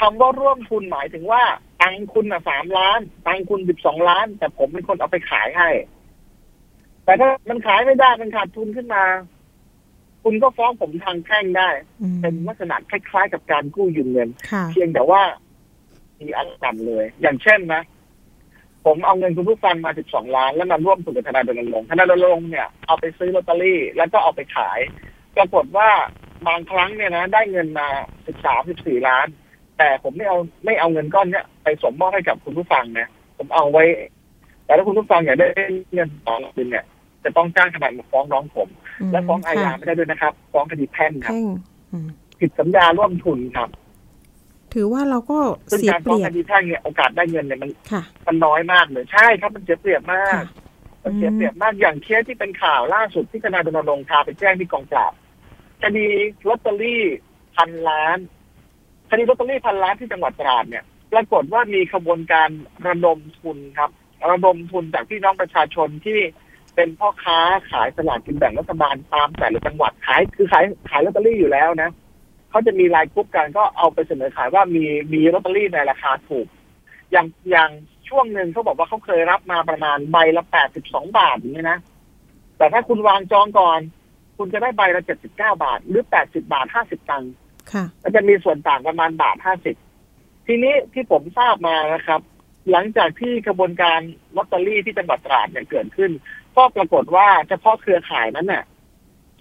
[0.00, 1.42] คำว่าร่วมทุนหมายถึงว่า
[1.80, 5.70] ตังค์คุณอะสามล้าน ตังค์คุณสิบสองล้าน แต่ผมเป็นคนเอาไปขายให้
[7.04, 9.04] แต่ถ้ามันขายไม่ได้มันขาดทุนขึ้นมา
[10.24, 11.68] คุณก็ฟ้องผมทางแพ่งได้
[12.02, 15.22] อืมเป็นลักษณะคล้ายๆกับการกู้ยืมเงินค่ะเพียงแต่ว่า
[16.18, 17.82] มีอันต่ำเลย อย่างเช่นนะ
[18.84, 24.78] ผมเอาเงินคุณผู้ฟังมา 12 ล้าน แล้วมาร่วมทุนกับธนาดลงค์ธนาดลงค์เนี่ย เอาไปซื้อลอตเตอรี่ แล้วก็เอาไปขาย
[25.36, 25.90] ปรากฏว่า
[26.46, 27.88] บางครั้งเนี่ยนะ ได้เงินมา
[28.26, 29.26] 13 14 ล้าน
[29.78, 33.84] แต่ผมไม่เอาไม่เอาเงินก้อนเนี้ยไป สมมอบให้กับคุณผู้ฟังนะ ผมเอาไว้
[34.64, 35.46] แต่ถ้าคุณผู้ฟังอยากได้
[35.94, 36.84] เงินสองคืนเนี่ย
[37.24, 38.68] จะต้องจ้างทนายมาฟ้องร้องผม
[39.08, 41.46] มและฟ้องอาญาค่ะไม่ได้ด้วยนะครับ ฟ้องคดีแพ่งครับแพ่ง
[41.92, 42.08] อืม
[42.40, 43.68] ผิดสัญญาร่วมทุนครับ
[44.74, 45.38] ถือว่าเราก็
[45.70, 50.46] ซึ่งเสียการเปฟ้องรียคบดีแพ่งเนี่ยโอกาสได้เงินเนี่ยมันค่ะมันน้อยมากเลยใช่ครับมันเสียเปรียบมากค่ะ
[51.02, 55.12] มันเสียเปรียบมากอย่างเคสที่เป็นข่าวล่าสุดที่ธนาดลงค์พาไปแจ้งที่กองปราบ
[55.82, 56.06] คดี
[56.48, 57.02] ลอตเตอรี่
[57.56, 58.18] พันล้าน
[59.10, 62.48] คดีลอตเตอรี่พันล้านที่จังหวัดตราดเนี่ย ปรากฏว่ามีขบวนการ
[62.86, 63.90] ระดมทุนครับ
[64.30, 66.18] ระดมทุนจากพี่น้องประชาชนที่
[66.74, 67.38] เป็นพ่อค้า
[67.70, 71.90] ขายสลากกินแบ่งรัฐบาลตามแต่ละจังหวัดขายคือขายขายลอตเตอรี่อยู่แล้วนะ
[72.50, 76.46] เขาจะมีรายกรุ๊ปกันก็เอาไปเสนอขายว่ามีมีลอตเตอรี่ในราคาถูก
[77.12, 77.70] อย่างอย่าง
[78.08, 81.78] ช่วงหนึ่งเขาบอกว่าเขาเคยรับมาประมาณใบละแปดสิบสองบาทอย่างนี้นะ
[82.58, 83.80] แต่ถ้าคุณวางจองก่อน
[84.36, 87.32] คุณจะได้ใบละเจ็ดสิบเก้าบาท หรือแปดสิบาทห้าสิบตังค์
[87.72, 89.76] ค่ะมันจะมีส่วนต่างประมาณบาทห้าสิบ
[90.50, 92.20] ทีนี้ที่ผมทราบมานะครับ
[92.70, 94.00] หลังจากที่กระบวนการ
[94.36, 96.10] ลอตเตอรี่ที่จังหวัดตราดเนี่ยเกิดขึ้น
[96.56, 98.64] ก็ปรากฏว่าเฉพาะเครือข่ายนั้นเนี่ย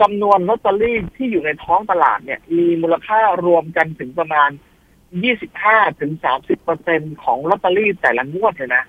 [0.01, 4.49] จำนวนลอตเตอรี่ที่อยู่ในท้องตลาดเนี่ย มีมูลค่ารวมกันถึงประมาณ
[5.25, 8.83] 25ถึง30เปอร์เซ็นต์ของลอตเตอรี่แต่ละงวดเลยนะ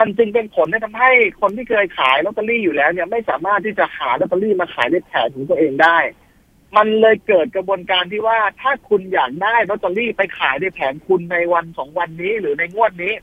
[0.00, 1.10] มันจึงเป็นผลให้ทำให้
[1.40, 5.98] คนที่เคยขายลอตเตอรี่อยู่แล้วเนี่ยไม่สามารถที่จะหาลอตเตอรี่มาขายในแผงของตัวเองได้
[6.76, 13.14] มันเลยเกิดกระบวนการที่ว่าถ้าคุณอยากได้ลอตเตอรี่ไปขายในแผงคุณในวันสองวันนี้หรือในงวดนี้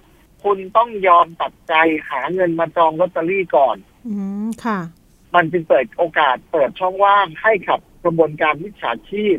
[0.44, 1.74] คุณต้องยอมตัดใจ
[2.10, 4.80] หาเงินมาจองลอตเตอรี่ก่อน อืมค่ะ
[5.36, 9.38] มันจึงเปิดโอกาสเปิดช่องว่างให้กับกระบวนการวิชาชีพ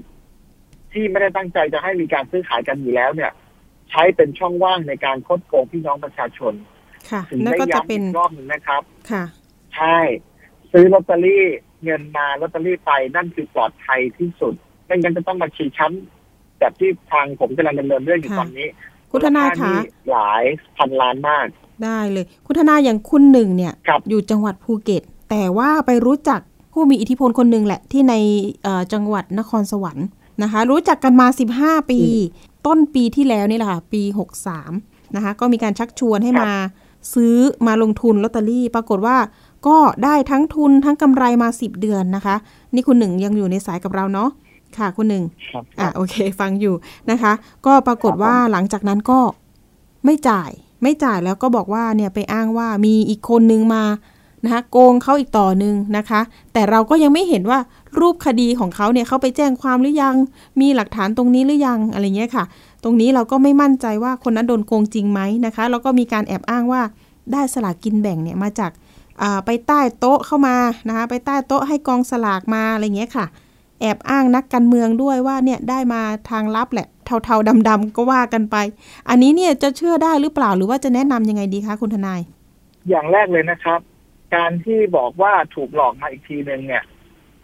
[0.93, 3.33] ที่ไม่ได้ตั้งใจจะให้มีการซื้อขายกันอยู่แล้วเนี่ย
[3.91, 6.55] ใช้เป็นช่องว่างในการคดโกงพี่น้องประชาชน
[7.11, 9.25] ค่ะถึงนั่นได้ก็จะย้ำเป็อีนกรอบหนึ่งนะครับ ค่ะ
[9.75, 9.99] ใช่
[10.73, 11.45] ซื้อลอตเตอรี่
[11.85, 14.55] เงินมาลอตเตอรี่ไปนั่นคือปลอดภัยที่สุด
[14.87, 18.67] ไม่งั้นจะต้องมาชี้ช้ำแบบที่ทางผมกำลังดำเนินเรื่องอยู่ค่ะตอนนี้
[19.11, 20.45] คุณทนายคะมูลนี่หลาย
[20.77, 21.47] พันล้านมาก
[21.85, 26.41] ได้เลย คุณทนายอย่างคุณหนึ่งเนี่ยครับอยู่จังหวัดภูเก็ต แต่ว่าไปรู้จัก
[26.73, 28.15] ผู้มีอิทธิพลคนหนึ่งแหละที่ใน
[28.63, 30.07] เอ่อจังหวัดนครสวรรค์
[30.43, 31.27] นะคะ รู้จักกันมา
[31.61, 32.01] 15 ปี
[32.67, 34.03] ต้นปีที่แล้วนี่แหละค่ะปี
[34.59, 36.51] 63นะคะก็มีการชักชวนให้มา
[37.15, 39.17] ซื้อมาลงทุนลอตเตอรี่ ปรากฏว่า
[39.67, 42.37] ก็ได้ทั้งทุนทั้งกำไรมา 10 เดือนนะคะ
[42.75, 44.31] นี่คุณหนึ่งยังอยู่ในสายกับเราเนาะ
[44.79, 46.75] ค่ะคุณหนึ่งครับอะโอเค ฟังอยู่
[47.11, 47.33] นะคะ
[47.67, 49.19] ก็ปรากฏว่าหลังจากนั้นก็
[50.05, 50.51] ไม่จ่าย
[50.83, 53.85] ไม่จ่ายแล้วก็บอกว่าเนี่ยไปอ้างว่ามีอีกคนนึงมา
[54.45, 56.21] นะคะโกงเขาอีกต่อหนึ่งนะคะ
[56.53, 57.59] แต่เราก็ยังไม่เห็นว่า
[58.01, 60.15] รูปคดีของเขาเนี่ยเขาไปแจ้งความหรือยัง
[60.61, 62.45] มีหลักฐานตรงนี้หรือยังอะไรเงี้ยค่ะ
[62.85, 66.83] ตรงนี้เราก็ไม่มั่นใจว่าคนนั้นโดนโกงจริงไหมนะคะ แล้วก็มีการแอบอ้างว่า
[67.33, 68.82] ได้สลากกินแบ่งเนี่ยมาจากอ่า
[69.47, 70.57] ไปใต้โต๊ะเข้ามา
[70.89, 73.27] นะคะไปใต้โต๊ะให้กองสลากมาอะไรเงี้ยค่ะ
[73.81, 76.89] แอบอ้างนักการเมืองด้วยว่าเนี่ยได้มาทางลับแหละ
[77.25, 78.57] เทาๆดำๆก็ว่ากันไป
[79.09, 82.21] อันนี้เนี่ยจะเชื่อได้หรือเปล่าหรือว่าจะแนะนำยังไงดีคะคุณทนาย
[82.89, 83.81] อย่างแรกเลยนะครับ
[84.35, 86.83] การที่บอกว่าถูกหลอกมาอีกทีหนึ่งเนี่ย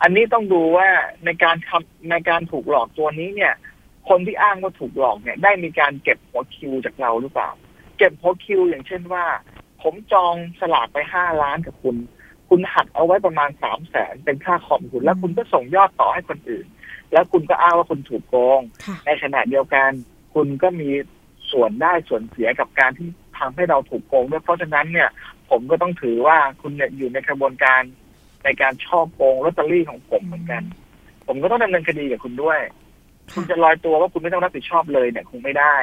[0.02, 0.88] อันนี้ต้องดูว่า
[1.24, 3.54] ในการทำในการถูกหลอกตัวนี้เนี่ย
[4.08, 7.50] คนที่อ้างว่าถูกหลอกเนี่ย ได้มีการเก็บหัวคิวจากเราหรือเปล่า
[7.98, 9.24] เก็บหัวคิวอย่างเช่นว่า
[9.82, 11.96] ผมจองสลากไปห้าล้านกับคุณ
[12.48, 16.66] คุณหักเอาไว้ประมาณสามแสนเป็นค่าคอมคุณ แล้วคุณก็ส่งยอดต่อให้คนอื่น
[17.12, 19.90] แล้วคุณก็อ้างว่าคุณถูกโกงค่ะในขณะเดียวกัน
[20.34, 20.90] คุณก็มี
[21.52, 25.08] ส่วนได้ส่วนเสียกับการที่ทำให้เราถูกโกงด้วยเพราะฉะนั้นเนี่ย
[25.50, 27.82] ผมก็ต้องถือว่าคุณเนี่ยอยู่ในกระบวนการ
[28.44, 30.62] ในการช่อโกงลอตเตอรี่ของผมเหมือนกัน
[31.26, 32.60] ผมก็ต้องดำเนินคดีกับคุณด้วย
[33.34, 35.76] คุณจะลอยตัวว่าคุณไม่ต้องรับผิดชอบเลยเนี่ยคงไม่ได้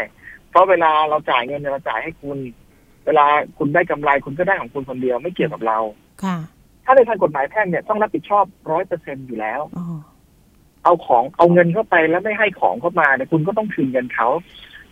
[0.49, 2.37] เพราะเวลาเราจ่ายเงินเนี่ยเราจ่ายให้คุณ
[3.05, 3.25] เวลา
[3.57, 5.77] คุณได้กำไรคุณก็ได้ของคุณคนเดียวไม่เกี่ยวกับเรา
[6.23, 6.37] ค่ะ
[6.85, 9.85] ถ้าในทางกฎหมายแพ่งเนี่ยต้องรับผิดชอบร้อยเปอร์เซ็นอยู่แล้วอ๋อ
[10.83, 14.27] เอาของเอาเงินเข้าไปแล้วไม่ให้ของเข้ามาเนี่ยคุณก็ต้องคืนเงินเขา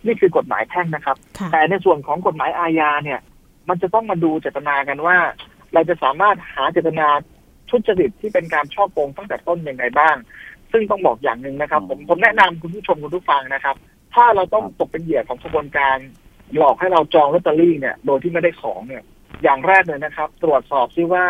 [0.06, 3.20] นี่คือกฎหมายแพ่งนะครับค่ะแต่ในส่วนของกฎหมายอาญาเนี่ย
[3.68, 5.16] มันจะต้องมาดูเจตนากันว่า
[5.74, 7.06] เราจะสามารถหาเจตนา
[7.70, 10.16] ทุจริตที่เป็นการช่อโกงตั้งแต่ต้นยังไงบ้าง
[10.72, 13.76] ซึ่งต้องบอกอย่างหนึ่งนะครับ ผมผมแนะนำคุณผู้ชมคุณผู้ฟังนะครับ
[14.14, 15.96] ถ้าเราต้องตกเป็นเหยื่อของกระบวนการ
[16.56, 19.02] หลอกให้เราจองลอตเตอรี่เนี่ย โดยที่ไม่ได้ของเนี่ย
[19.42, 21.26] อย่างแรกเลยนะครับ ตรวจสอบซิว่า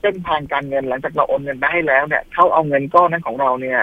[0.00, 3.80] เส้นทางการเงินหลังจากเราโอนเงินไปให้แล้วเนี่ยเขาเอาเงินก้อนนั้นของเราเนี่ย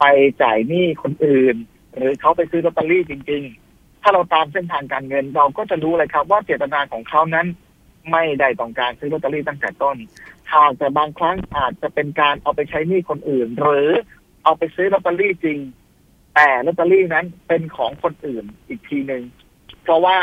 [0.00, 0.04] ไป
[0.42, 1.56] จ่ายหนี้คนอื่น
[1.94, 7.46] หรือเขาไปซื้อลอตเตอรี่จริง ๆ ถ้าเราตามเส้นทางการเงินเราก็จะรู้เลยครับ ว่าเจตนาของเขานั้น
[8.12, 9.96] ไม่ได้ต้องการซื้อลอตเตอรี่ตั้งแต่ต้น
[10.52, 13.90] หากแต่บางครั้งอาจจะเป็นการเอาไปใช้หนี้คนอื่น หรือ
[14.44, 15.58] เอาไปซื้อลอตเตอรี่จริง
[16.34, 19.22] แต่ลอตเตอรี่นั้นเป็นของคนอื่นอีกทีหนึ่ง
[19.90, 20.18] ราะว่า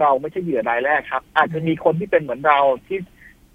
[0.00, 2.98] เราไม่ใช่เหยื่อรายแรกครับ อาจจะมีคนที่เป็นเหมือนเราที่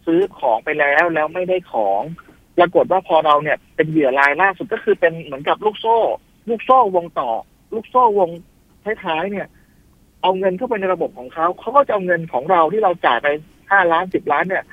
[0.05, 2.01] ซื้อของไปแล้วแล้วไม่ได้ของ
[2.57, 5.97] ปรากฏว่าพอเราเนี่ยเป็นเหยื่อรายล่าสุดก็คือเป็นเหมือนกับลูกโซ่
[6.49, 7.29] ลูกโซ่วงต่อ
[7.73, 8.29] ลูกโซ่วง
[9.03, 9.47] ท้ายๆเนี่ย
[10.21, 13.27] เอาเงินเข้าไปในระบบของเขาเขาก็จะเอาเงินของเราที่เราจ่ายไป
[13.71, 14.63] ห้าล้านสิบล้านเนี่ย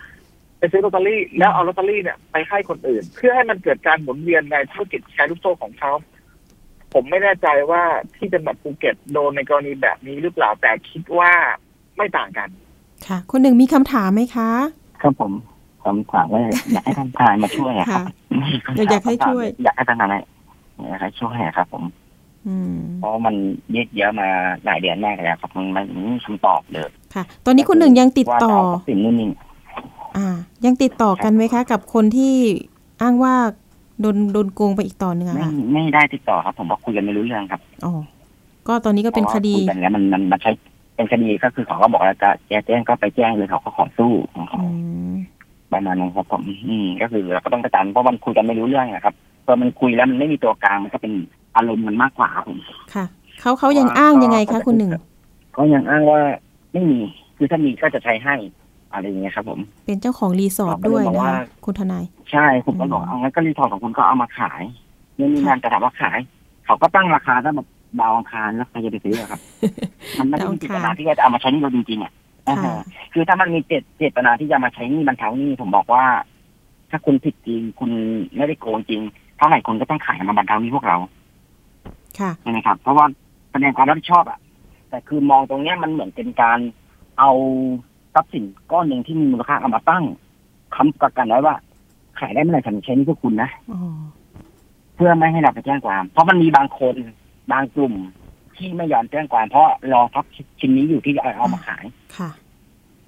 [0.58, 5.92] ไปซื้อลอตเตอรี่แล้วเอาลอตเตอรี่เนี่ยไปให้คนอื่น เพื่อให้มันเกิดการหมุนเวียนในธุรกิจแชร์ลูกโซ่ของเขา
[6.92, 7.82] ผมไม่แน่ใจว่า
[8.14, 11.32] ที่จังหวัดภูเก็ตโดนในกรณีแบบนี้หรือเปล่าแต่คิดว่า
[11.96, 12.48] ไม่ต่างกัน
[13.06, 14.50] ค่ะคุณหนึ่งมีคำถามไหมคะ
[15.02, 15.32] ครับผม
[15.84, 18.06] คำถามว่าอยากให้ท่านทนายมาช่วยอะครับ
[18.66, 20.22] ค่ะอยากให้ช่วย อยากให้ท่านทนาย
[20.88, 21.84] อยากให้ช่วยอะครับผม
[22.46, 23.34] อืมเพราะมัน
[23.74, 24.28] ยืดเยอะมา
[24.64, 29.30] หลายเดือนมากแล้วครับมันมันไม่มีคำตอบเลยค่ะ ตอนนี้คุณหนึ่งยังติดต่อว่าจะเาทรัพย์สินนู่นนี่
[30.16, 30.28] อ่า
[30.64, 32.34] ยังติดต่อกันไหมคะ กับคนที่
[33.02, 33.34] อ้างว่า
[34.00, 37.92] โดนโดนโกงไปอีกต่อหนึ่งอะไม่ค่ะไม่ได้ติดต่อครับ ผมว่าคุยกันไม่รู้เรื่องครับอ๋อ
[38.68, 40.50] ก็ตอนนี้ก็เป็นคดี พราะว่าคุยกันแล้วมันมันมันใช้
[40.96, 42.30] เป็นคดีก็คือเขาก็บอกว่าจะ
[42.66, 44.70] แจ้งก็ไปแจ้งเลยเขาก็ขอสู้ของเขาอื
[45.14, 45.16] ม
[45.72, 49.14] ประมาณนั้นครับผมอืมก็คือเราก็ต้องไปตามเพราะมันคุยกันไม่รู้เรื่องอะครับ
[49.46, 51.12] พอมันคุยแล้วมันไม่มีตัวกลางมันก็เป็น
[51.56, 52.58] อารมณ์มันมากกว่าครับผม
[52.94, 53.04] ค่ะ
[53.40, 54.90] เขาเขายังอ้างยังไงคะคุณหนึ่ง
[55.54, 56.20] เขายังอ้างว่า
[56.72, 56.98] ไม่มี
[57.36, 58.34] คือถ้ามีก็จะใช้ให้
[58.92, 64.62] อะไรอย่างเงี้ยครับ ผม เป็นเจ้าของรีสอร์ทด้วยเขาก็เลยบอกนะว่าคะคุณทนาย ใช่ผมก็บอกอืมเอางั้นก็รีสอร์ทของคุณก็เอามาขาย
[65.18, 66.18] นี่นี่นั่นแต่ถามว่าขาย
[66.66, 67.68] เขาก็ตั้งราคาตั้งแบบ
[68.00, 69.40] ดาวอังคารแล้วใครจะไปซื้ออะครับ
[70.18, 72.12] มันไม่ได้มีเจตนาที่จะเอามาใช้หนี้เราจริงๆอะ
[72.48, 72.80] ค่ะอ่า
[73.12, 76.04] คือถ้ามันมีเจตเจตนาที่จะมาใช้หนี่บรรเทาหนี้ผมบอกว่า
[76.90, 77.90] ถ้าคุณผิดจริงคุณ
[78.36, 79.00] ไม่ได้โกงจริง
[79.36, 80.96] เท่าไหร่คุณก็ต้องขายมาบรรเทาหนี้พวกเรา
[82.18, 83.06] ค่ะใช่ไหมครับ เพราะว่า
[83.52, 84.38] แสดงความรับผิดชอบอะ
[84.88, 86.58] แต่คือมองตรงเนี้ยมันเหมือนเป็นการ
[87.18, 87.30] เอา
[88.16, 90.04] ทรัพย์สินก้อนหนึ่งที่มีมูลค่าเอามาตั้ง
[90.74, 91.54] ค้ำประกันไว้ว่า
[92.18, 93.80] ขายได้เมื่อไหร่ฉันใช้หนี่พวกคุณนะอ๋อ
[94.94, 96.96] เพื่อไม่ให้เราไปแจ้งความ เพราะมันมีบางคน
[97.52, 97.94] บางกลุ่ม
[98.56, 101.84] ที่ไม่ยอมแจ้งความเพราะรอทรัพย์ชิ้นนี้อยู่ที่จะเอามาขาย
[102.16, 102.30] ค่ะ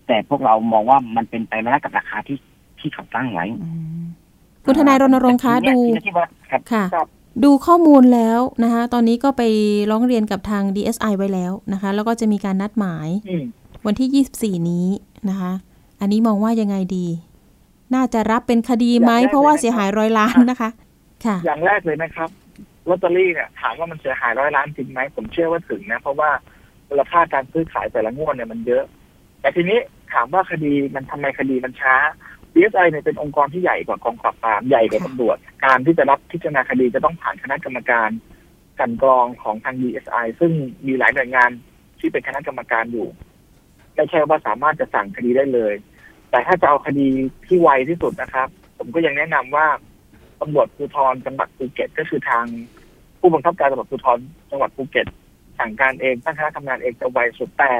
[0.06, 2.38] แต่พวกเรามองว่ามันเป็นไปไม่ได้กับราคาที่
[2.80, 3.68] ที่เขาตั้งไว้อื
[4.02, 4.04] ม
[4.64, 7.06] คุณทนายรณรงค์คะแต่ดูทีเนี้ยที่ว่าครับค่ะครับ
[7.44, 9.42] ดูข้อมูลแล้วนะคะ ตอนนี้ก็ไป
[9.90, 13.44] ร้องเรียนกับทาง DSI ไว้แล้วนะคะ แล้วก็จะมีการนัดหมายอืม
[13.86, 14.86] วันที่ 24 นี้
[15.30, 15.52] นะคะ
[16.00, 17.06] อันนี้มองว่ายังไงดี
[17.94, 20.70] น่าจะรับเป็นคดีไหมเพราะว่าเสียหายร้อยล้านนะคะ
[21.24, 22.30] ค่ะ อย่างแรกเลยนะครับ
[22.88, 26.30] ลอตเตอรี่เนี่ยถามว่ามันเสียหายร้อยล้านจริงไหมผมเชื่อว่าถึงนะเพราะว่า
[26.88, 28.84] มูลค่าการซื้อขายแต่ละงวดเนี่ยมันเยอะ
[29.40, 29.78] แต่ทีนี้
[30.12, 31.94] ถามว่าคดีมันทำไมคดีมันช้า
[32.54, 38.10] DSI เนี่ยเป็นองค์กรที่ใหญ่กว่ากองปราบปรามใหญ่กว่าค่ะตำรวจ การที่จะรับพิจารณาคดีจะต้องผ่านคณะกรรมการ
[38.78, 40.52] กลันกรองของทาง DSI ซึ่ง
[40.86, 41.50] มีหลายหน่วยงาน
[42.00, 43.08] ที่เป็นคณะกรรมการอยู่
[43.98, 45.74] ไม่ใช่ว่าสามารถจะสั่งคดีได้เลย
[46.30, 47.08] แต่ถ้าจะเอาคดี
[47.46, 49.66] ที่ไวที่สุดนะครับ ผมก็ยังแนะนำว่า
[50.40, 52.44] ตำรวจภูธรจังหวัดภูเก็ต ก็คือทาง
[53.20, 54.18] ผู้บังคับการตำรวจภูธร
[54.50, 55.06] จังหวัดภูเก็ต
[55.58, 57.72] สั่งการเองตั้งคณะทำงานเองจะไวสุดแต่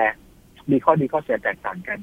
[0.71, 1.99] มีข้อดีข้อเสียแตกต่างกัน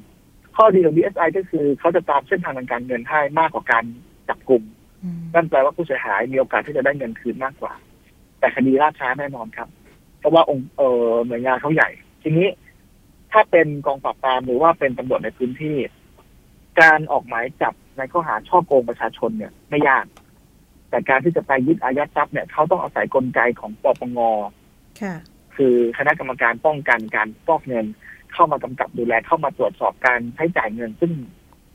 [0.56, 3.84] ข้อดีของ DSI ก็คือเขาจะตามเส้นทางทางการเงินให้มากกว่าการ
[4.28, 4.62] จับกลุ่ม
[5.02, 7.72] อืมนั่นแปลว่าผู้เสียหายมีโอกาสที่จะได้เงินคืนมากกว่า
[8.38, 9.68] แต่คดีล่าช้าแน่นอนครับ
[10.18, 11.90] เพราะว่าองค์เอ่อหน่วยงานเขาใหญ่
[12.22, 12.46] ทีนี้
[13.36, 15.76] ถ้าเป็นกองปราบปรามหรือว่าเป็นตำรวจในพื้นที่
[16.80, 20.04] การออกหมายจับในข้อหาช่อโกงประชาชนเนี่ย ไม่ยาก
[20.90, 24.18] แต่การที่จะไปยึดอายัดทรัพย์เนี่ยเขาต้องอาศัยกลไกของปปง
[25.02, 25.14] ค่ะ
[25.56, 27.86] คือคณะกรรมการป้องกันการฟอกเงิน
[28.32, 31.12] เข้ามากำกับดูแลเข้ามาตรวจสอบการใช้จ่ายเงิน ซึ่ง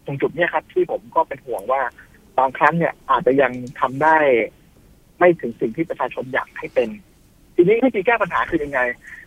[0.06, 1.82] ตรงจุดเนี้ยครับ ที่ผมก็เป็นห่วงว่า
[2.38, 4.18] บางครั้งเนี่ย อาจจะยังทำได้
[5.20, 6.90] ไม่ถึงสิ่งที่ประชาชนอยากให้เป็น
[7.56, 8.80] ทีนี้วิธีแก้ปัญหาคือยังไง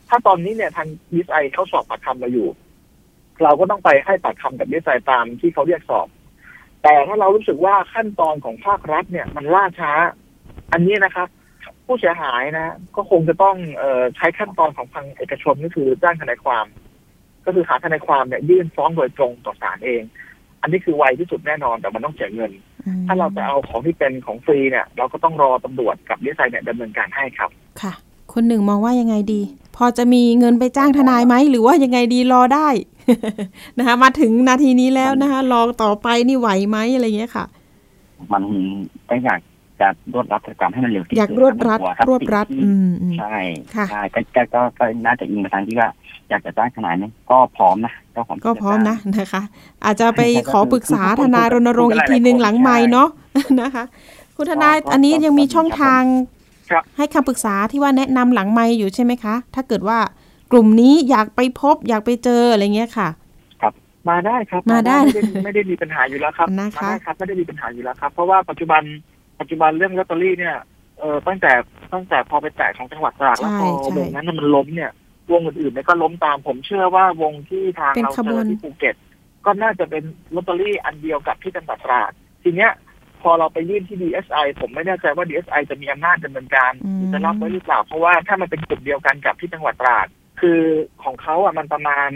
[0.08, 2.48] ถ้าตอนนี้เนี่ยทางดีไอเขาสอบปากคำเราอยู่
[3.42, 6.08] เราก็ต้องไปให้ปากคำกับดีไอตามที่เขาเรียกสอบ
[6.82, 9.92] แต่ถ้าเรารู้สึกว่าขั้นตอนของภาครัฐเนี่ย มันล่าช้า
[10.72, 11.28] อันนี้นะครับ
[11.86, 16.66] ผู้เสียหายนะ ก็คงจะต้องเออใช้ขั้นตอนของทางเอกชนก็คือจ้างทนายความ
[17.46, 20.02] ก็คือหาทนายความเนี่ยยื่นฟ้องโดยตรงต่อศาลเอง
[20.62, 22.52] อันนี้คือไวที่สุดแน่นอนแต่มันต้องเสียเงิน
[22.86, 27.50] อืมถ้าเราจะเอาของที่เป็นของฟรีเนี่ย เราก็ต้องรอตำรวจกับดีไซน์เนี่ยดำเนินการให้ครับ
[27.82, 27.92] ค่ะ
[28.32, 29.40] คนหนึ่งมองว่ายังไงดี
[29.76, 32.68] พอจะมีเงินไปจ้างทนายไหม หรือว่ายังไงดีรอได้
[33.78, 37.44] นะคะมาถึงนาทีนี้แล้วนะคะรอต่อไปนี่ไหวไหมอะไรเงี้ยค่ะ
[38.32, 38.42] มัน
[39.08, 39.40] ก็อยาก
[39.80, 43.36] จะรวดรัดกิจกรรมให้มันเร็วที่สุดอยากรวดรัดกลัทพรวดรัดสินอืที่มอืมใช่
[43.74, 45.88] ค่ะใช่ก็ก็ก็ก็น่าจะอิงมาทางที่ว่า
[46.28, 49.42] อยากจะจ้างทนายนี่ก็พร้อมนะก็พร้อมก็ที่จพร้อมนะจ้างนะคะ
[49.84, 53.08] อาจจะไปใช่ขอปรึกษาทนายรณรงค์อีกทีหนึ่งหลังไม่เนาะ
[53.60, 53.84] นะคะ
[54.36, 56.43] คุณทนายก็อันนี้ยังมีช่องทางครับ
[56.96, 59.98] ให้คำปรึกษาที่ว่าแนะนำหลังไม่อยู่ใช่ไหมคะ ถ้าเกิดว่า
[60.52, 63.08] กลุ่มนี้อยากไปพบอยากไปเจออะไรเงี้ยค่ะ
[64.10, 68.82] มาได้ครับมาได้ไม่ได้ไม่ได้มีปัญหาอยู่แล้วครับนะคะมาได้ครับไม่ได้มีปัญหาอยู่แล้วครับ เพราะว่าปัจจุบัน
[69.40, 70.56] ปัจจุบันเรื่องลอตเตอรี่เนี่ย
[70.98, 71.52] เออตั้งแต่
[71.92, 74.90] ตั้งแต่พอไปแตะของจังหวัดตราดแล้วใช่พอใช่วงนั้นมันล้มเนี่ย
[75.32, 78.94] วงอื่นๆเนี่ยก็ล้มตามผมเชื่อว่าวงที่ทางเป็นเราขบเจวอนที่ภูเก็ต
[79.44, 82.70] ก็น่าจะเป็นลอตเตอรี่อันเดียวกับที่จังหวัดตราดทีเนี้ย
[83.24, 90.06] พอเราไปยื่นที่ DSI ผมไม่แน่ใจว่า DSI จะมีอำนาจดำเนินการอืมจะรับไว้หรือเปล่า เพราะว่าถ้ามันเป็นกลุ่มเดียวกันกับที่จังหวัดตราด
[90.40, 90.60] คือ
[91.02, 92.10] ของเขาอะมันประมาณ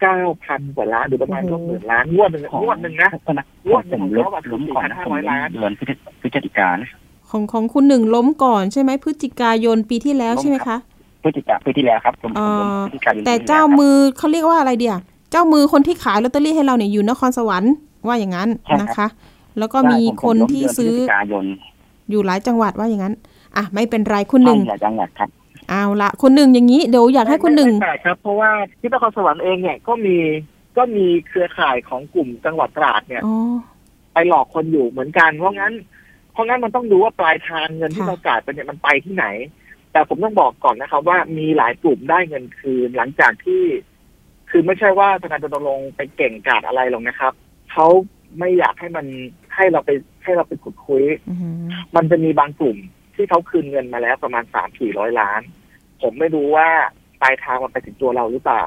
[0.00, 6.90] เก้าพันกว่าล้านหรือประมาณโอ้ก็โหหมื่นล้านงวดหนึ่งงวดหนึ่งนะก็นะงวดหนึ่ผงมของลเขาบอะล้มก่อนนะผม4,500ล้านเดือนพฤศพฤศจิกานะ
[7.30, 10.80] ของของคุณหนึ่งล้มก่อนใช่ไหมพฤศจิกายนปีที่แล้วล้มใช่ไหมครัคะบ
[11.22, 14.98] พฤศจิกาปีที่แล้วครับผมเอ่ผมอพฤศจิกายนแต่ปีที่เจ้าแล้วครับมือเขาเรียกว่าอะไรเดียว
[15.30, 17.72] เจ้ามือคนที่ขายลอตเตอรี่ให้เราเนี่ยอยู่นครสวรรค์
[18.06, 19.06] ว่าอย่างนั้นใช่ครับนะคะ
[19.58, 21.44] แล้วก็ใช่มีผมคนผมล้มที่เดืนซื้อพฤศจิกายน
[22.10, 23.14] อยู่หลายจังหวัดว่าอย่างนั้น
[23.56, 25.28] อะไม่เป็นไรคุณหนึ่งใช่จังหวัดครับ
[25.70, 30.16] เอาละคุณหนึ่งอย่างนี้เดี๋ยวอยากให้คุณหนึ่งไม่แปลกครับ เพราะว่าที่นครสวรรค์เองเนี่ยก็มี
[30.76, 33.36] ก็มีเครือข่ายของกลุ่มจังหวัดตราดเนี่ยอ๋อ
[34.12, 35.72] ไปหลอกคนอยู่เหมือนกัน เพราะงั้น
[36.32, 39.26] เพราะงั้นมันต้องดูว่าปลายทางเงินที่ค่ะเราจ่ายไปเนี่ยมันไปที่ไหน
[39.92, 43.62] แต่ผมต้องบอกก่อนนะครับ ว่ามีหลายกลุ่มได้เงินคืนหลังจากที่
[44.50, 47.32] คือไม่ใช่ว่าธนาคารรณรงค์ไปเก่งกาจอะไรหรอกนะครับ
[47.72, 47.86] เขา
[48.38, 49.06] ไม่อยากให้มัน
[49.60, 49.90] ให้เราไป
[50.24, 52.76] ให้เราไปขุดคุยอืมมันจะมีบางกลุ่ม
[53.14, 55.40] ที่เขาคืนเงินมาแล้วประมาณสามสี่ร้อยล้าน
[56.02, 56.68] ผมไม่รู้ว่า
[57.22, 58.64] ปลายทางมันไปถึงตัวเราหรือเปล่า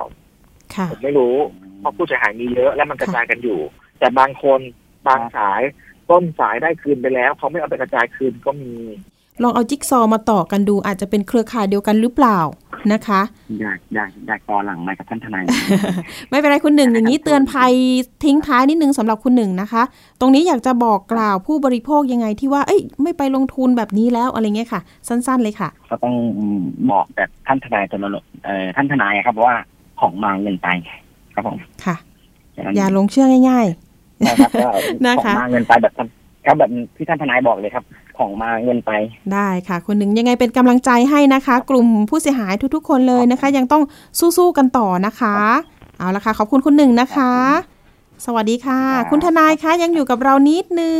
[0.75, 1.36] ค่ะผมไม่รู้
[1.79, 3.60] เพราะผู้เสียหายมีเยอะและมันกระจายกันอยู่
[3.99, 4.60] แต่บางคน
[5.08, 5.62] บางสาย
[6.10, 8.73] ต้นสายได้คืนไปแล้วเขาไม่เอาไปกระจายคืนก็มี
[9.41, 12.39] ลองเอาจิ๊กซอว์มาต่อกันดูอาจจะเป็นเครือข่ายเดียวกันหรือเปล่า
[12.93, 13.22] นะคะ
[13.62, 15.43] อยากอยากอยากต่อหลังไหมกับท่านทนาย
[16.30, 17.74] ไม่เป็นไรคุณหนึ่งอย่างนี้เตือนภัย
[18.24, 19.84] ทิ้งท้ายนิดนึงสำหรับคุณหนึ่งนะคะ
[20.19, 26.15] ตรงนี้อยากจะบอกกล่าวผู้บริโภคยังไงที่ว่าเอ้ยไม่ไปลงทุนแบบนี้แล้วอะไรเงี้ยค่ะ สั้น ๆเลยค่ะ ก็ต้อง
[26.91, 28.15] บอกแบบท่านทนายตนร
[28.46, 29.56] เอ่อท่านทนายครับว่า
[30.00, 30.67] ของมาเงินไป
[31.34, 31.96] ครับผมค่ะ
[32.56, 33.67] ฉะนั้นอย่าลงเชื่อง่าย
[34.28, 34.69] นะครับก็
[35.06, 36.08] นะคะของมาเงินไปแบบท่าน
[36.46, 37.84] ครับแบบที่ท่านทนายบอกเลยครับ
[38.17, 43.84] ของมาเงินไปๆได้ค่ะคุณหนึ่งยังไงเป็นกำลังใจให้นะคะ กลุ่มผู้เสียหายทุกๆ คนเลยนะคะ ยังต้อง
[44.38, 45.36] สู้ๆกันต่อนะคะ
[45.97, 47.32] เอาละค่ะขอบคุณคุณหนึ่งนะคะ
[48.26, 50.99] สวัสดีค่ะครับคุณทนายคะยังอยู่กับเรานิดนึง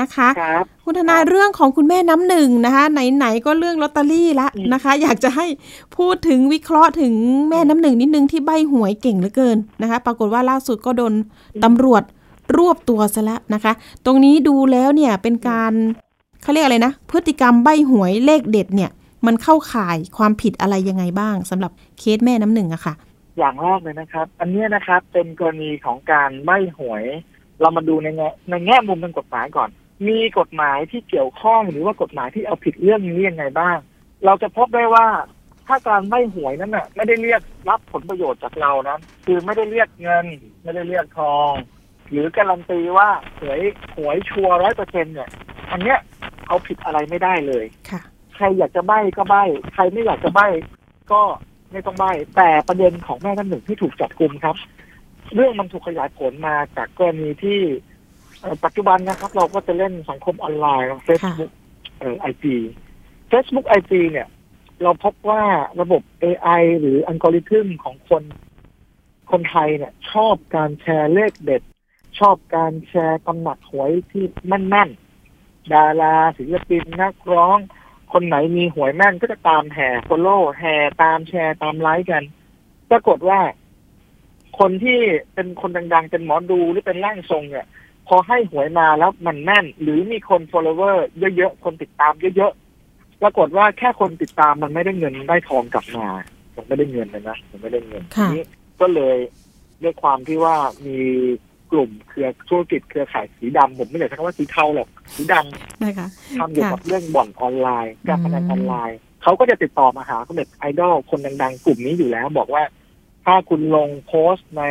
[0.00, 5.46] นะคะครับคุณทนายเรื่องของคุณแม่น้ำหนึ่งนะคะ ไหนๆก็เรื่องลอตเตอรี่ละอืมนะคะ อยากจะให้
[5.96, 7.14] พูดถึงวิเคราะห์ถึง
[7.50, 11.12] แม่น้ำหนึ่งนิดนึงที่ใบหวยเก่งเหลือเกินนะคะ ปรากฏว่าล่าสุดก็โดน
[11.64, 12.02] ตำรวจ
[12.56, 13.72] รวบตัวซะแล้วนะคะ
[14.04, 15.72] ตรงนี้ดูแล้วเนี่ยเป็นการ
[16.44, 18.90] เขาเรียกอะไรนะ พฤติกรรมใบหวยเลขเด็ดเนี่ย
[19.26, 22.94] มันเข้าข่ายความผิดอะไรยังไงบ้างสำหรับเคสแม่น้ำหนึ่งอะค่ะ
[23.38, 27.04] อย่างแรกเลยนะครับ อันเนี้ยนะครับเป็นกรณีของการไม่หวย
[27.60, 29.68] เรามาดูในแง่ในแง่มุมทางกฎหมายก่อน
[30.08, 33.76] มีกฎหมายที่เกี่ยวข้องหรือว่ากฎหมายที่เอาผิดเรื่องนี้ยังไงบ้าง
[34.24, 35.06] เราจะพบได้ว่า
[35.66, 40.26] ถ้าการไม่หวยนั้นน่ะไม่ได้เรียกรับผลประโยชน์จากเรานะคือไม่ได้เรียกเงิน
[40.62, 41.52] ไม่ได้เรียกทอง
[42.10, 43.60] หรือการันตีว่าหวย
[43.96, 45.28] หวยชัวร้อยเปอร์เซ็นเนี่ย
[45.70, 45.98] อันเนี้ย
[46.46, 48.00] เอาผิดอะไรไม่ได้เลยค่ะ
[48.34, 50.48] ใครอยากจะใบ้ก็ใบ้ใครไม่อยากจะใบ้
[51.12, 51.22] ก็
[51.72, 54.56] ไม่ต้องใบ้แต่ประเด็นของแม่น้ำหนึ่งที่ถูกจับกลุ่มครับ
[55.34, 57.60] เรื่องมันถูกขยายผลมาจากกรณีที่
[58.40, 61.50] เอ่อปัจจุบันนะครับ เราก็จะเล่นสังคมออนไลน์ Facebook
[61.98, 62.56] เอ่อไอจี
[63.30, 64.28] Facebook ไอจีเนี่ย
[64.82, 65.42] เราพบว่า
[65.80, 68.22] ระบบ AI หรืออัลกอริทึมของคน
[69.30, 71.62] คนไทยเนี่ย ชอบการแชร์เลขเด็ด
[72.18, 77.58] ชอบการแชร์ตำหนักหวยที่แม่นๆ ดาราศิลปินนักร้อง
[78.12, 82.24] คนไหนมีหวยแม่นก็จะตามแห่ฟอลโล่แห่ตามแชร์ตามไลค์กัน
[82.90, 83.40] ปรากฏว่า
[84.58, 85.00] คนที่
[85.34, 87.66] เป็นคนดังๆ เป็นหมอดูหรือเป็นร่างทรงเนี่ย
[88.08, 90.96] พอให้หวยมาแล้วมันแม่น หรือมีคน follower
[91.36, 96.06] เยอะๆ คนติดตามเยอะๆ ปรากฏว่าแค่คนติดตามมันไม่ได้เงินได้ทองกลับมา
[96.56, 98.44] มันไม่ได้เงินเลยนะมันไม่ได้เงินค่ะทีนี้
[98.80, 99.16] ก็เลย
[99.82, 100.98] ด้วยความที่ว่ามี
[101.72, 112.62] กลุ่มเครือธุรกิจเครือข่ายสีดำผมไม่อยากใช้คำว่าสีเทาหรอกสีดำนะคะทำเกี่ยวกับเรื่องบ่อนออนไลน์การพนันออนไลน์เขาก็จะติดต่อมาหาเน็ตไอดอลคนดังๆ กลุ่มนี้อยู่แล้ว บอกว่า
[113.24, 114.62] ถ้าคุณลงโพสต์ใน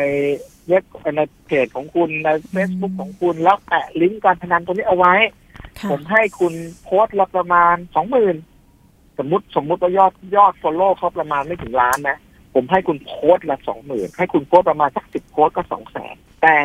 [0.67, 0.83] เว็บ
[1.17, 5.15] ในเพจของคุณใน Facebook ของคุณแล้วแปะลิงก์การพนันตัวนี้เอาไว้
[5.79, 6.53] ค่ะผมให้คุณ
[6.83, 8.35] โพสต์ละประมาณสองหมื่น
[9.17, 12.17] สมมติสมมุติว่ายอดยอด follow เขาประมาณไม่ถึงล้านนะ
[12.53, 16.55] ผมให้คุณโพสต์ละสองหมื่นให้คุณโพสต์ประมาณสักสิบโพสต์ก็สองแสนแต่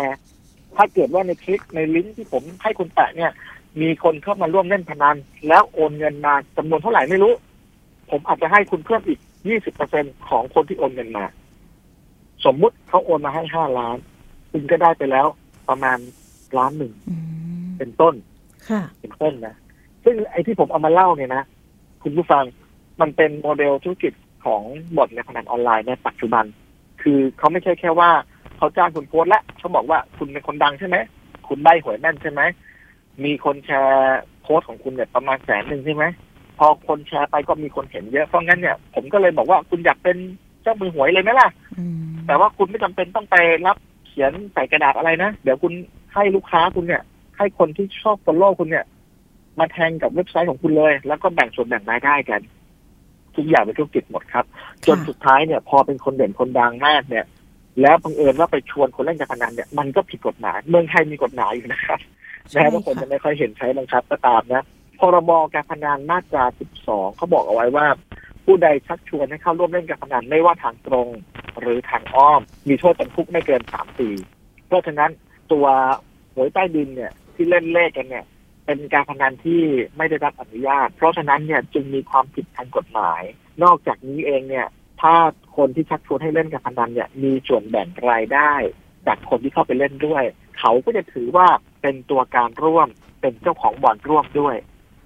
[0.77, 3.33] ถ้าเกิดว่าในคลิกในลิงก์ที่ผมให้คุณแปะเนี่ย
[3.81, 5.17] มีคนเข้ามาร่วมเล่นพนัน
[5.49, 7.33] แล้วโอนเงินมาจำนวนเท่าไหร่ไม่รู้
[8.11, 11.25] ผมอาจจะให้คุณเพิ่มอีกยี่สิบเปอร์เซ็นของคนที่โอนเงินมา
[12.45, 13.97] สมมุติเขาโอนมาให้ห้าล้าน
[14.51, 15.27] คุณก็ได้ไปแล้ว
[15.69, 15.99] ประมาณ
[16.59, 17.15] ล้านหนึ่งอื
[17.67, 18.15] มเป็นต้น
[18.69, 19.55] ค่ะเป็นต้นนะ
[20.05, 21.43] ซึ่งไอ้ที่ผมเอามาเล่าเนี่ยนะ
[22.03, 22.45] คุณผู้ฟัง
[23.01, 24.13] มันเป็นโมเดลธุรกิจ
[24.45, 24.63] ของ
[24.97, 26.45] บ่อนในพนันออนไลน์ในปัจจุบัน
[27.03, 28.11] คือเขาไม่ใช่แค่ว่า
[28.57, 30.97] เขาจ้างคุณโพสต์และเขาบอกว่าคุณเป็นคนดังใช่ไหม
[31.49, 32.43] คุณใบหวยแม่นใช่ไหม
[33.25, 36.05] มีคนแชร์โพสต์ของคุณเนี่ยประมาณแสนหนึ่งใช่ไหม
[36.59, 40.17] พอคนแชร์ไปก็มีคนเห็นเยอะเพราะงั้นเนี่ยผมก็เลยบอกว่าคุณอยากเป็น
[40.63, 41.49] เจ้ามือหวยเลยไหมล่ะ
[41.79, 41.95] อืม
[42.27, 45.73] แต่ว่าคุณไม่จำเป็นต้องไปรับเขียนใส่กระดาษอะไรนะ เดี๋ยวคุณ
[46.15, 47.03] ให้ลูกค้าคุณเนี่ย
[47.37, 48.85] ให้คนที่ชอบ follow คุณเนี่ย
[49.59, 52.41] มาแทงกับเว็บไซต์ของคุณเลย แล้วก็แบ่งส่วนแบ่งรายได้กัน
[53.39, 54.45] ทุกอย่างเป็นธุรกิจหมดครับ
[54.87, 57.25] จนสุดท้ายเนี่ยพอเป็นคนเด่นคนดังมากเนี่ย
[57.83, 62.01] แล้วบังเอิญว่าไปชวนคนเล่นการพนันเนี่ยมันก็ผิดกฎหมายเมืองไทยมีกฎหมายอยู่นะครับ
[62.51, 64.63] ใช่แม้ว่าคนค่ะจะไม่ค่อยเห็นใช้บังคับก็ตามนะ
[65.01, 66.45] พรบการพนันมาตรา
[66.81, 67.87] 12 เขาบอกเอาไว้ว่า
[68.45, 71.09] ผู้ใดชักชวนให้เข้าร่วมเล่นการพนันไม่ว่าทางตรง
[71.61, 74.09] หรือทางอ้อม มีโทษจำคุกไม่เกินสามปี
[74.67, 75.11] เพราะฉะนั้น
[75.53, 75.67] ตัว
[76.35, 78.25] หวยใต้ดินเนี่ยที่เล่นเลขกันเนี่ย
[78.69, 79.63] เป็นการพนันที่
[79.97, 83.23] ไม่ได้รับอนุญาต เพราะฉะนั้นเนี่ยจึงมีความผิดทางกฎหมาย
[83.65, 84.67] นอกจากนี้เองเนี่ย
[85.01, 85.15] ถ้า
[85.57, 88.53] คนที่ชักชวนให้เล่นการพนันเนี่ยมีส่วนแบ่งรายได้
[89.07, 90.25] จากคนที่เข้าไปเล่นด้วย
[90.59, 91.49] เขาก็จะถือว่า
[91.83, 92.89] เป็นตัวการร่วม
[93.21, 94.57] เป็นเจ้าของบ่อนร่วมด้วย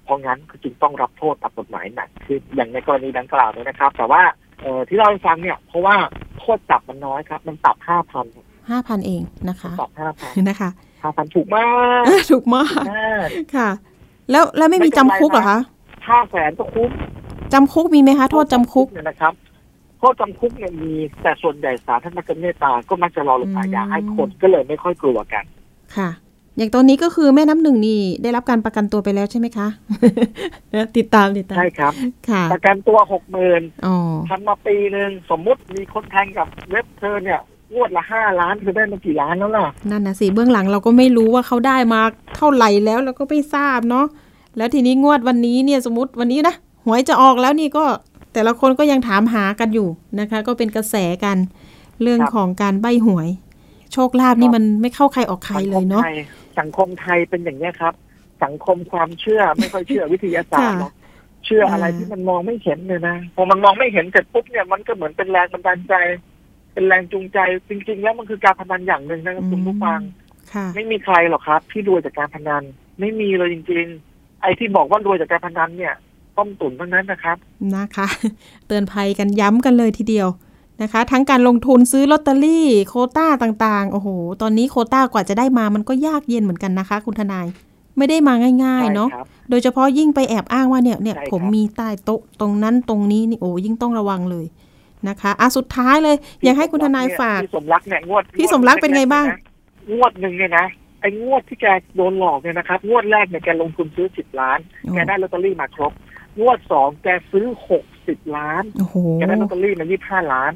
[0.05, 4.23] เพราะงั้นก็จึงต้องรับโทษตามกฎหมายหนักขึ้นอย่างในกรณีดังกล่าวเนี่ยนะครับ แต่ว่า
[4.63, 5.97] เอ่อที่เราให้ฟังเนี่ยเพราะว่า
[6.39, 8.27] โทษจับมันน้อยครับ มันปรับห้าพัน
[8.71, 10.71] ห้าพันเองนะคะปรับห้าพันนะคะ
[11.03, 11.67] ห้าพันถูกมา
[12.01, 13.69] ก ถูกมากมาก ค่ะ
[14.31, 15.59] แล้วแล้วไม่มีจำคุกเหรอคะ
[16.09, 16.91] ห้าแสนก็คุ้ม
[17.53, 19.35] จำคุกมีไหมคะโทษจำคุกเนี่ยนะครับ
[19.99, 20.93] โทษจำคุกเนี่ยมี
[21.23, 25.45] แต่ส่วนใหญ่ศาลท่านมักจะเมตตาก็มักจะรอลงอาญาอืมให้คนก็เลยไม่ค่อยกลัวกัน
[25.97, 26.11] ค่ะ
[26.57, 29.69] อย่างตอนนี้ก็คือแม่น้ำหนึ่งนี่ได้รับการประกันตัวไปแล้วใช่ไหมคะ
[30.97, 31.93] ติดตามติดตามใช่ครับ
[32.31, 33.97] ค่ะ ประกันตัวหกหมื่นอ๋อ
[34.31, 37.41] ทำมาปีหนึ่งสมมุติมีคนแทงกับเว็บเธอเนี่ย
[37.75, 42.01] งวดละห้าล้านเธอได้มากี่ล้านแล้วล่ะ นั่นนะสิเบื้องหลังเราก็ไม่รู้ว่าเขาได้มา
[42.37, 44.07] เท่าไหร่แล้วเราก็ไม่ทราบเนาะ
[44.57, 46.55] แล้วทีนี้งวดวันนี้เนี่ยสมมติวันนี้นะ
[46.85, 47.85] หวยจะออกแล้วนี่ก็
[48.33, 49.89] แต่ละคนก็ยังถามหากันอยู่
[50.21, 50.95] นะคะ ก็เป็นกระแส
[51.25, 51.37] กัน
[52.03, 53.29] เรื่องครับของการใบหวย
[53.93, 56.03] โชคลาภนี่มันไม่เข้าใครออกใครเลยเนาะ
[56.61, 57.95] สังคมไทยเป็นอย่างนี้ยครับ
[58.45, 60.93] สังคมความเชื่อไม่ค่อยเชื่อวิทยาศาสตร์ค่ะหรอก
[61.45, 65.95] เชื่ออะไรอ่าที่มันมองไม่เห็นเลยนะพอมันมองไม่เห็นเสร็จปุ๊บเนี่ยมันก็เหมือนเป็นแรงบันดาลใจ
[66.73, 70.01] เป็นแรงจูงใจจริง ๆ แล้วมันคือการพนันอย่างหนึ่งนะครับคุณผู้ฟัง
[70.53, 72.63] ค่ะไม่มีใครหรอกครับ ที่รวยจากการพนัน
[73.01, 75.95] ไม่มีเลยจริง ๆ ไอ้ที่บอกว่ารวยจากการพนันเนี่ย
[76.37, 77.37] ต้มตุ๋นทั้งนั้นนะครับ
[77.75, 78.07] นะคะ
[78.67, 80.29] เตือนภัยกันย้ำกันเลยทีเดียว
[80.83, 84.09] นะคะ ทั้งการลงทุนซื้อลอตเตอรี่ โควต้าต่างๆ โอ้โห
[84.43, 87.47] ตอนนี้โควต้ากว่าจะได้มามันก็ยากเย็นเหมือนกันนะคะ คุณทนาย
[87.99, 94.47] ไม่ได้มาง่ายๆ เนาะใช่ครับโดยเฉพาะยิ่งไปแอบอ้างว่าเนี่ยเนี่ยใช่ครับผมมีใต้โต๊ะตรงนั้นตรงนี้นี่โอ้ยิ่งต้องระวังเลย
[95.09, 99.27] นะคะอะสุดท้ายเลย อยากให้คุณทนายฝากพี่สมรักเนี่ยงวดพี่สมรักเป็นไงบ้าง
[99.93, 100.67] งวดหนึ่งเนี่ยนะ
[101.01, 104.59] ไอ้งวดที่แกโดนหลอกเนี่ยนะครับ งวดแรกเนี่ยแกลงทุนซื้อสิบล้าน
[104.95, 105.93] แกได้ลอตเตอรี่มาครบ
[106.41, 110.53] งวดสองแกซื้อหกสิบล้านโอ้โหแกได้ลอตเตอรี่มายี่ห้าล้าน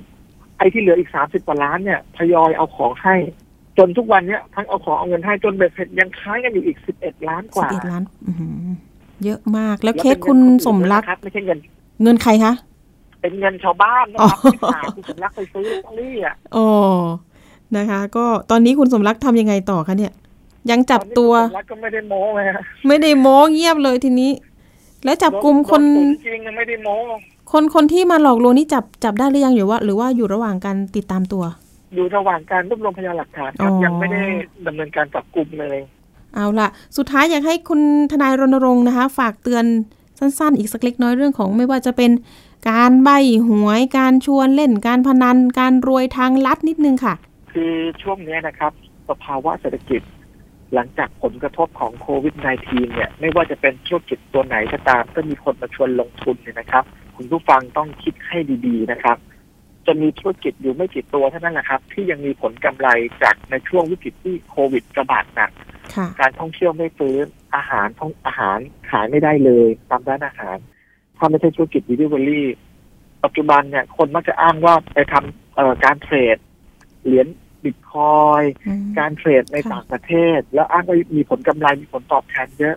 [0.59, 3.17] ไอ้ที่เหลืออีกสามสิบกว่าล้านเนี่ยทยอยเอาของให้
[3.79, 8.67] จนทุกวันเนี้ยทั้งเอาของเอาเงินให้จนเบ็ดเสร็จยังค้างกันอยู่อีกสิบเอ็ดล้านกสิบว่าเอ็ดล้านอื้อหือ
[9.25, 11.59] เยอะมากแล้วเคป็สนคุณเงินนสมรักอื่นนะครับไม่ใช่เงิน
[12.03, 12.53] เงินใครคะ
[13.27, 16.69] เป็นเงินชาวบ้านนะครับอ๋อที่ฝากคุณสมรักไปซื้อลอตเตอรี่อะอ๋อ
[17.77, 20.13] นะคะ ก็ตอนนี้คุณสมรักทำยังไงต่อคะเนี่ย
[20.71, 24.31] ยังจับตัวตอนนี้คุณสมรักก็ไม่ได้โม้เลยฮะไม่ได้โม้เงียบเลยทีนี้
[25.05, 26.97] แล้วจับกลุ่มคนโดนจริงๆไม่ได้โม้
[27.53, 31.45] คนคนที่มาหลอกลวงนี่จับจับได้หรือยังอยู่ว่า หรือว่าอยู่ระหว่างการติดตามตัว
[31.95, 34.23] อยู่ระหว่างการรวบรวมพยานหลักฐานครับอ๋อยังไม่ได้
[34.67, 35.79] ดำเนินการจับกลุ่มเลย
[36.35, 37.81] เอาล่ะสุดท้ายอยากให้คุณ
[38.13, 39.65] ทนายรณรงค์นะคะ ฝากเตือน
[40.19, 42.11] สั้นๆ อีกสักเล็กน้อยเรื่องของไม่ว่าจะเป็น
[42.71, 43.11] การใบ
[43.49, 47.15] หวย การชวนเล่นการพนัน การรวยทางลัดนิดนึงค่ะ
[47.53, 48.73] คือช่วงเนี้ยนะครับ
[49.09, 50.03] สภาวะเศรษฐกิจ
[50.75, 56.85] หลังจากผลกระทบของโควิด -19 เนี่ย ไม่ว่าจะเป็นธุรกิจตัวไหนก็ตาม ก็มีคนมาชวนลงทุนเนี่ยนะครับ
[57.17, 59.17] คุณผู้ฟังต้องคิดให้ดีๆนะครับ
[59.87, 62.89] จะมีธุรกิจอยู่ไม่กี่ตัวเท่านั้นแหละครับ ที่ยังมีผลกำไร
[63.23, 65.51] จากในช่วงวิกฤตที่โควิดระบาดหนัก
[65.95, 68.59] ค่ะการท่องเที่ยวไม่ฟื้นอาหารท่องอาหาร
[68.91, 70.57] ขายไม่ได้เลยตามร้านอาหาร
[71.17, 72.47] ถ้าไม่ใช่ธุรกิจดิลิเวอรี่
[73.25, 76.37] ปัจจุบันเนี่ย คนมักจะอ้างว่าไปทำเอ่อการ trade
[77.05, 77.27] เหรียญ
[77.65, 82.77] บิตคอยน์อืมการ trade ในค่ะต่างประเทศ แล้วอ้างว่ามีผลกำไรมีผลตอบแทนเยอะ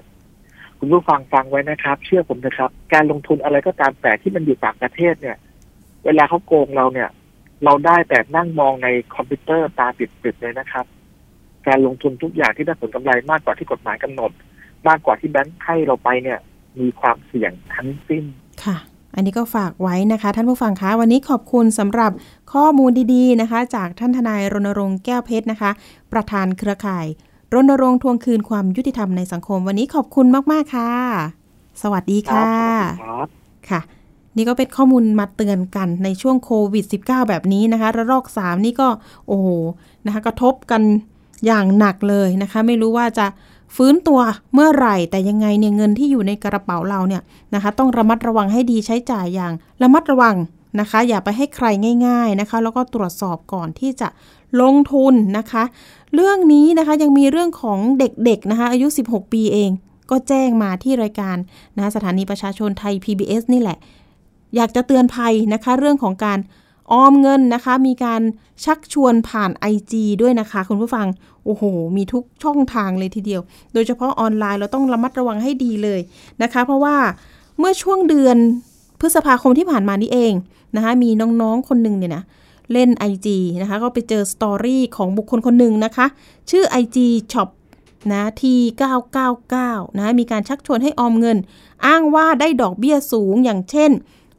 [0.80, 5.38] คุณผู้ฟังฟังไว้นะครับ เชื่อผมนะครับ การลงทุนอะไรก็ตามแต่ที่มันอยู่ต่างประเทศเนี่ย
[6.06, 7.10] เวลาเขาโกงเราเนี่ย
[7.66, 10.86] เราได้แต่นั่งมองในคอมพิวเตอร์ตาปริบๆเลยนะครับ
[11.68, 14.32] การลงทุนทุกอย่างที่ได้ผลกำไรมากกว่าที่กฎหมายกำหนด
[14.88, 16.40] มากกว่าที่แบงค์ให้เราไปเนี่ย
[16.80, 18.24] มีความเสี่ยงทั้งสิ้น
[18.64, 18.78] ค่ะ
[19.16, 22.12] อันนี้ก็ฝากไว้นะคะ ท่านผู้ฟังคะวันนี้ขอบคุณสำหรับ
[22.54, 25.72] ข้อมูลดีๆนะคะ จากท่านทนายรณรงค์แก้วเพชรนะคะ
[26.14, 27.06] ประธานเครือข่าย
[27.54, 30.92] รณรงค์ทวงคืนความยุติธรรมในสังคม วันนี้ขอบคุณมากๆค่ะ
[31.82, 32.54] สวัสดีครัค่ะ
[32.84, 33.28] บสวัสดีครับ
[33.70, 33.82] ค่ะ
[34.38, 38.88] นี่ก็เป็นข้อมูลมาเตือนกันในช่วงโควิด -19 แบบนี้นะคะ ระลอก 3 นี่ก็
[39.28, 39.48] โอ้โห
[40.06, 40.82] นะคะกระทบกัน
[41.46, 43.26] อย่างหนักเลยนะคะ ไม่รู้ว่าจะ
[43.76, 44.20] ฟื้นตัว
[44.54, 47.22] เมื่อไหร่ แต่ยังไงเนี่ยเงินที่อยู่ในกระเป๋าเราเนี่ย
[47.54, 50.36] นะคะ ต้องระมัดระวังให้ดีใช้จ่ายอย่างระมัดระวัง
[50.80, 51.66] นะคะ อย่าไปให้ใคร
[52.08, 54.08] ง่าย ๆนะคะ แล้วก็ตรวจสอบก่อนที่จะ
[54.62, 55.64] ลงทุนนะคะ
[56.16, 59.72] เรื่องนี้นะคะยังมีเรื่องของเด็กๆนะคะ อายุ 16 ปีเอง
[60.10, 61.38] ก็แจ้งมาที่รายการ
[61.78, 63.78] นะสถานีประชาชนไทย PBS นี่แหละ
[64.56, 66.40] อยากจะเตือนภัยนะคะ เรื่องของการ
[66.94, 68.22] ออมเงินนะคะ มีการ
[68.66, 71.08] ชักชวนผ่าน IG ด้วยนะคะ คุณผู้ฟัง
[71.46, 71.64] โอ้โห
[71.98, 73.42] มีทุกช่องทางเลยทีเดียว
[73.74, 76.00] โดยเฉพาะออนไลน์เราต้องระมัดระวังให้ดีเลย
[76.44, 76.96] นะคะ เพราะว่า
[77.60, 78.38] เมื่อช่วงเดือน
[79.00, 80.34] พฤษภาคมที่ผ่านมานี่เอง
[80.76, 81.10] นะคะ มี
[81.42, 82.24] น้องๆคนหนึ่งเนี่ยนะ
[82.74, 83.28] เล่น IG
[83.62, 86.06] นะคะ ก็ไปเจอสตอรี่ของบุคคลคนหนึ่งนะคะ
[86.50, 86.98] ชื่อ IG
[87.34, 87.50] Shop
[88.12, 88.60] นะที่
[89.30, 91.38] 999 นะ มีการชักชวนให้ออมเงิน
[91.86, 93.92] อ้างว่าได้ดอกเบี้ยสูงอย่างเช่น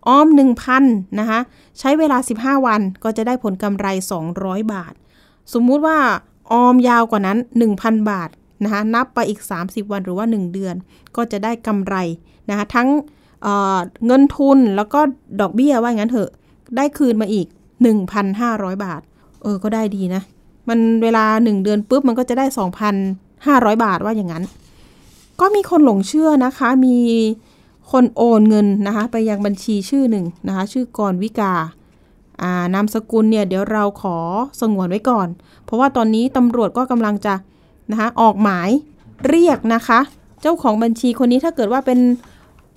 [0.09, 0.27] ออม
[0.73, 1.41] 1,000นะคะ
[1.79, 3.87] ใช้เวลา 15 วันก็จะได้ผลกำไร
[4.31, 4.93] 200 บาท
[5.53, 5.99] สมมุติว่า
[6.53, 7.39] ออมยาวกว่านั้น
[7.75, 8.31] 1,000 บาท
[8.65, 10.75] นะคะนับไปอีก 30 วันหรือว่า 1 เดือน
[11.17, 11.97] ก็จะได้กำไร
[12.51, 12.89] นะคะทั้ง
[13.43, 15.01] เเงินทุนแล้วก็
[15.41, 16.31] ดอกเบี้ยว่าอย่างนั้นเถอะ
[16.77, 17.47] ได้คืนมาอีก
[18.15, 19.01] 1,500 บาท
[19.43, 20.23] เออก็ได้ดีนะ
[20.69, 22.95] มันเวลาหนึ่งเดือนปุ๊บมันก็จะได้สองพัน
[23.47, 24.45] ห้าร้อยบาทว่าอย่างนั้น
[25.41, 26.97] ก็มีคนหลงเชื่อนะคะมี
[27.93, 31.55] คนโอนเงินนะคะไปยังบัญชีชื่อหนึ่งนะคะชื่อกรวิกา
[32.43, 34.17] อ่านามสกุลเนี่ยเดี๋ยวเราขอ
[34.61, 35.29] สงวนไว้ก่อน
[35.65, 37.35] เพราะว่าตอนนี้ตำรวจก็กำลังจะ
[37.91, 38.69] นะคะออกหมาย
[39.29, 40.01] เรียกนะคะ
[40.43, 42.01] เจ้าของบัญชีคนนี้ถ้าเกิดว่าเป็น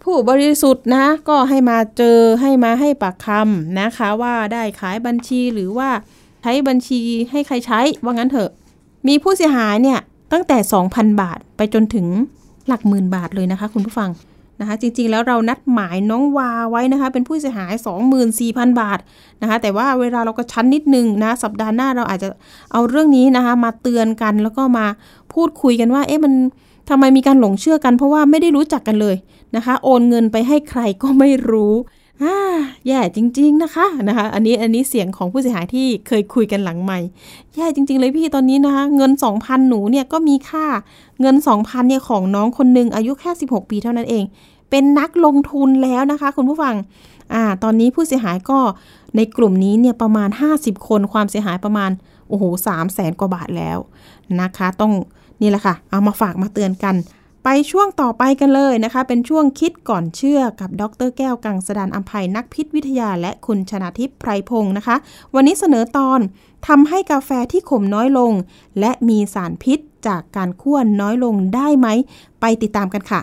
[0.04, 5.90] ผู้บริสุทธิ์นะก็ให้มาเจอให้มาให้ปากคำนะคะว่าได้ขายบัญชีหรือว่า
[6.42, 7.02] ใช้บัญชี
[7.32, 8.50] ให้ใครใช้ว่างั้นเถอะ
[9.08, 10.00] มีผู้เสียหายเนี่ย
[10.34, 10.58] ตั้งแต่
[10.90, 12.08] 2,000 บาทไปจนถึง
[12.68, 14.10] หลักหมื่นบาทเลยนะคะคุณผู้ฟัง
[14.60, 17.74] นะคะจริงๆ แล้วเรานัดหมายน้องวาไว้นะคะ เป็นผู้เสียหาย
[18.28, 19.00] 24,000 บาท
[19.42, 22.30] นะคะ แต่ว่าเวลาเราก็ชั้นนิดนึงนะสัปดาห์หน้าเราอาจจะ
[22.72, 24.86] เอาเรื่องนี้นะคะ มาเตือนกันแล้วก็มา
[25.34, 26.34] พูดคุยกันว่า เอ๊ะมัน
[26.90, 29.16] ทำไมมีการหลงเชื่อกันเพราะว่าไม่ได้รู้จักกันเลย
[29.56, 31.74] นะคะ โอนเงินไปให้ใครก็ไม่รู้
[32.88, 37.00] แย่จริง ๆนะคะนะคะ อันนี้อันนี้เสียงของผู้เสียหายที่เคยคุยกันหลังใหม่
[37.56, 40.66] แย่จริง ๆ เลยพี่ตอนนี้นะคะเงิน 2,000 หนูเนี่ยก็มีค่า
[41.22, 44.24] เงิน 2,000เนี่ยของน้องคนหนึ่งอายุแค่ 16 ปีเท่านั้นเอง
[44.70, 46.76] เป็นนักลงทุนแล้วนะคะ คุณผู้ฟัง
[47.34, 48.60] อ่าตอนนี้ผู้เสียหายก็
[49.16, 51.92] ในกลุ่มนี้เนี่ยประมาณ 50 คนความเสียหายประมาณ
[52.30, 53.78] โอ้โหสามแสนกว่าบาทแล้ว
[54.42, 54.92] นะคะ ต้อง
[55.42, 56.96] นี่แหละค่ะ เอามาฝากมาเตือนกัน
[57.44, 64.96] ไปช่วงต่อไปกันเลยนะคะ เป็นช่วงคิดก่อนเชื่อกับดรแก้วกังสดานอัมภัยนักพิษวิทยา และคุณชนาทิพย์ไพรพงศ์นะคะ
[65.36, 66.20] วันนี้เสนอตอน
[66.68, 68.34] ทำให้กาแฟที่ขมน้อยลง
[68.80, 71.88] และมีสารพิษจากการคั่วน้อยลงได้ไหม
[72.42, 73.22] ไปติดตามกันค่ะ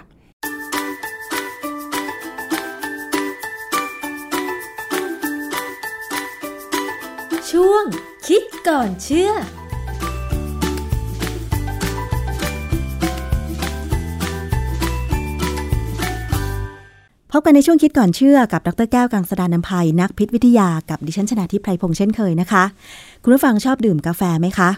[7.50, 7.84] ช่วง
[8.26, 9.30] คิดก่อนเชื่อ
[17.33, 22.64] พบกันในช่วงคิดก่อนเชื่อกับดรแก้วกังสดานนภัยนักพิษวิทยากับดิฉันชนาทิพไพรพงษ์เช่นเคยนะคะ
[23.22, 24.70] คุณผู้ฟังชอบดื่มกาแฟไหมคะ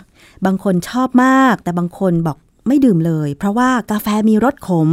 [0.47, 2.37] บางคนชอบมาก แต่บางคนบอก
[2.69, 4.89] ไม่ดื่มเลย เพราะว่ากาแฟมีรสขม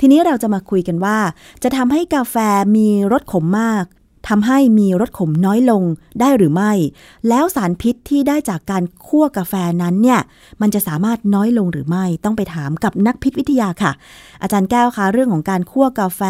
[0.00, 1.18] ทีนี้เราจะมาคุยกันว่า
[1.62, 2.36] จะทำให้กาแฟ
[2.76, 3.84] มีรสขมมาก
[4.28, 5.82] ทำให้มีรสขมน้อยลง
[6.20, 6.72] ได้หรือไม่
[7.28, 10.20] แล้วสารพิษที่ได้จากการคั่วกาแฟนั้นเนี่ย
[10.60, 13.92] มันจะสามารถน้อยลงหรือไม่ต้องไปถามกับนักพิษวิทยาค่ะ
[14.42, 16.22] อาจารย์แก้วคะเรื่องของการคั่วกาแฟ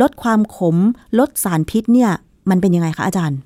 [0.00, 0.76] ลดความขม
[1.18, 2.10] ลดสารพิษเนี่ย
[2.50, 3.38] มันเป็นยังไงคะอาจารย์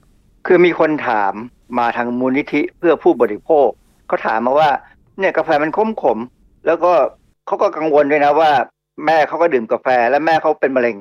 [0.47, 1.33] คือมีคนถาม
[1.79, 3.69] มาทางมูลนิธิเพื่อผู้บริโภค
[4.07, 4.71] เขาถามมาว่า
[5.19, 6.19] เนี่ยกาแฟมันขมขม
[6.67, 6.93] แล้วก็
[7.47, 8.51] เขาก็กังวลด้วยนะว่า
[9.07, 10.97] แม่เขาก็ดื่มกาแฟและแม่เขาเป็นมะเร็ง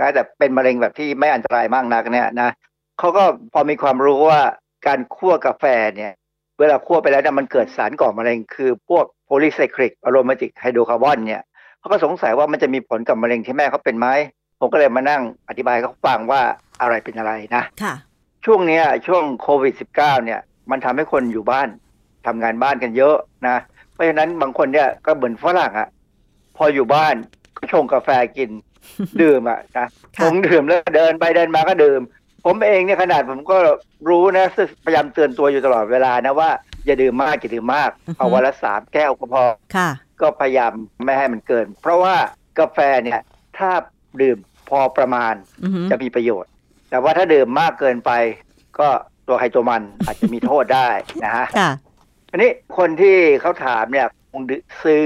[0.00, 2.50] นะแต่เป็นมะเร็งแบบที่ไม่อันตรายมากนักเนี่ยนะ
[2.98, 4.40] เขาก็พอมีความรู้ว่า
[4.86, 5.64] การคั่วกาแฟ
[5.96, 6.12] เนี่ย
[6.58, 11.42] เวลาคั่วไปแล้วเนี่ยมันเกิดสารก่อมะเร็ง คือพวก polycyclic aromatic hydrocarbon เนี่ย
[11.78, 14.08] เขาก็สงสัยว่ามันจะมีผลกับมะเร็งที่แม่เขาเป็นไหม
[14.58, 16.42] ผมก็เลยมานั่งอธิบายให้เขาฟังว่า
[16.80, 17.94] อะไรเป็นอะไรนะค่ะ
[18.44, 20.40] ช่วงเนี้ยช่วงโควิด -19 เนี่ย
[20.70, 21.68] มันทำให้คนอยู่บ้าน
[22.26, 23.16] ทำงานบ้านกันเยอะ
[23.48, 23.56] นะ
[23.92, 25.88] เพราะฉะนั้นบางคนเนี่ยก็เหมือนฝรั่งอะ
[26.56, 27.14] พออยู่บ้าน
[27.56, 28.50] ก็ชงกาแฟกิน
[29.22, 32.00] ดื่มอะนะค่ะชงดื่มแล้วเดินไปเดินมาก็ดื่ม
[32.44, 33.56] ผมเองเนี่ยขนาดผมก็
[34.08, 34.46] รู้นะ
[34.84, 36.50] พยายามเตือนตัวอยู่ตลอดเวลานะว่า
[36.86, 39.44] อย่าดื่มมากอย่าดื่มมากเอาวันละสามแก้วก็พอ
[39.76, 40.72] ค่ะก็พยายาม
[41.04, 42.14] ไม่ให้มันเกิน เพราะว่า
[42.58, 43.20] กาแฟเนี่ย
[43.58, 43.70] ถ้า
[44.22, 46.50] ดื่มพอประมาณอือหือจะมีประโยชน์
[46.90, 48.10] แต่ว่าถ้าดื่มมากเกินไป
[48.78, 48.88] ก็
[49.26, 50.88] ตัวใครตัวมันอาจจะมีโทษได้
[51.24, 51.70] นะฮะค่ะ
[52.30, 54.42] อันนี้คนที่เขาถามเนี่ยคง
[54.84, 55.02] ซื้อ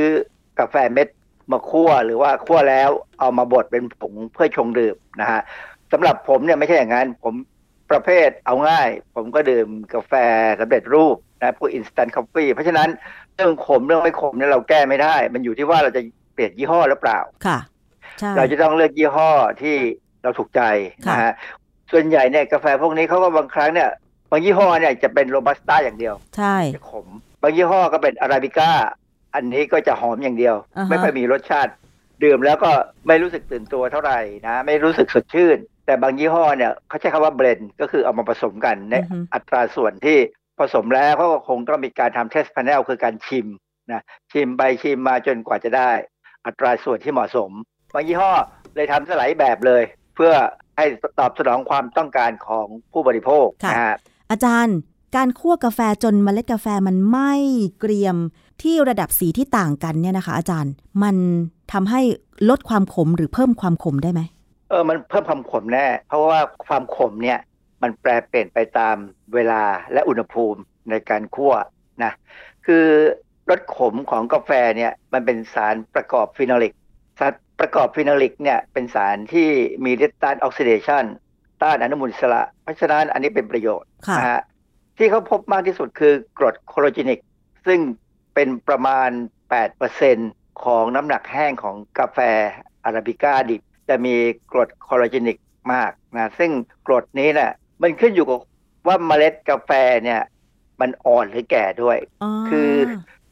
[0.59, 1.09] กาแฟเม็ด
[1.53, 2.91] มาคั่วหรือว่าคั่วแล้ว
[3.21, 5.41] เอามาบดเป็นผงเพื่อชงดื่มนะฮะ
[5.93, 7.35] สำหรับผมเนี่ยไม่ใช่อย่างนั้น ผม
[7.91, 10.13] ประเภทเอาง่าย ผมก็ดื่มกาแฟ
[10.61, 12.89] สำเร็จรูปนะพวก instant coffee เพราะฉะนั้น
[13.35, 16.03] เรื่องขมเรื่องไม่ขมเนี่ยเราแก้ไม่ได้ มันอยู่ที่ว่าเราจะ
[16.35, 17.59] เปลี่ยนยี่ห้อหรือเปล่าค่ะ
[18.19, 19.31] ใช่เราจะต้องเลือกยี่ห้อ
[19.63, 19.77] ที่
[20.23, 20.63] เราถูกใจ
[21.07, 21.33] ค่ะนะฮะ
[21.93, 23.91] ส่วนใหญ่เนี่ยกาแฟพวกนี้เขาก็บางครั้งเนี่ย
[24.31, 27.07] บางยี่ห้อเนี่ยจะเป็นโรบัสต้าอย่างเดียว ใช่จะขม
[27.43, 28.71] บางยี่ห้อก็เป็นอาราบิก้า
[29.39, 31.73] อันนี้ก็จะหอมอย่างเดียวอ่าฮะไม่ค่อยมีรสชาติ
[32.25, 32.71] ดื่มแล้วก็
[33.09, 38.95] ไม่รู้สึกตื่นตัวเท่าไหร่นะ ไม่รู้สึกสดชื่น แต่บางยี่ห้อเนี่ยเขาใช้คำว่าเบรนก็คือเอามาผสมกันใน
[39.35, 40.19] อัตราส่วนที่
[40.59, 43.47] ผสมแล้วเขาก็คงต้องมีการทำเทส t พ a เนลคือการชิม
[43.93, 45.91] นะชิมไปชิมมาจนกว่าจะได้
[46.47, 47.51] อัตราส่วนที่เหมาะสม
[47.95, 48.33] บางยี่ห้อ
[48.75, 49.83] เลยทำสลายแบบเลย
[50.15, 50.33] เพื่อ
[50.77, 50.85] ให้
[51.19, 53.97] ตอบสนองความต้องการของผู้บริโภคนะฮะ
[54.31, 54.79] อาจารย์
[55.17, 57.33] การคั่วกาแฟจนเมล็ดกาแฟมันไหม้
[57.79, 58.17] เกรียม
[58.63, 61.17] ที่ระดับสีที่ต่างกันเนี่ยนะคะ อาจารย์ มัน
[61.73, 62.01] ทำให้
[62.51, 64.21] ลดความขมหรือเพิ่มความขมได้ไหม
[64.69, 67.39] เออมันเพิ่มความขมแน่ เพราะว่าความขมเนี่ย
[67.83, 68.97] มันแปรเปลี่ยนไปตาม
[69.35, 71.55] เวลาและอุณหภูมิในการคั่ว
[72.05, 72.13] นะ
[72.67, 72.87] คือ
[73.51, 76.75] รสขมของกาแฟเนี่ยมันเป็นสารประกอบ phenolic
[77.19, 79.49] สารประกอบ phenolic เนี่ยเป็นสารที่
[79.85, 81.05] มีฤทธิ์ต้านออกซิเดชัน
[81.63, 84.41] ต้านอนุมูลอิสระ เพราะฉะนั้นอันนี้เป็นประโยชน์ค่ะนะฮะ
[84.99, 87.19] ที่เขาพบมากที่สุดคือกรด chlorogenic
[87.67, 87.79] ซึ่ง
[88.39, 89.11] เป็นประมาณ
[89.91, 92.19] 8%ของน้ำหนักแห้งของกาแฟ
[92.85, 94.15] อาราบิก้าดิบ จะมี
[94.53, 95.37] กรด chlorogenic
[95.73, 96.51] มากนะซึ่ง
[96.87, 98.41] กรดนี้น่ะมันขึ้นอยู่กับ
[98.87, 99.71] ว่าเมล็ดกาแฟ
[100.05, 100.21] เนี่ย
[100.81, 101.99] มันอ่อนหรือแก่ด้วย
[102.49, 102.71] คือ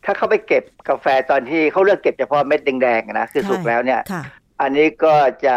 [0.04, 4.22] ถ้าเขาไปเก็บกาแฟตอนที่เขาเลือกเก็บเฉพาะเม็ดแดงๆนะคือสุกแล้วเนี่ยค่ะ
[4.60, 5.14] อันนี้ก็
[5.46, 5.56] จะ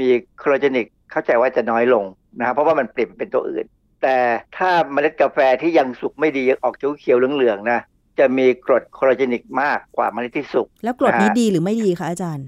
[0.00, 0.08] มี
[0.42, 2.04] chlorogenic เข้าใจว่าจะน้อยลง
[2.38, 3.66] นะครับเพราะว่ามันเปลี่ยนเป็นตัวอื่น
[4.02, 4.16] แต่
[4.56, 7.80] ถ้าเมล็ดกาแฟที่ยังสุกไม่ดียังออกเขียวๆเหลืองๆนะ
[8.18, 12.46] จะมีกรด chlorogenic มากกว่าเมล็ดที่สุก แล้วกรดนี้อ่าดีหรือไม่ดีคะอาจารย์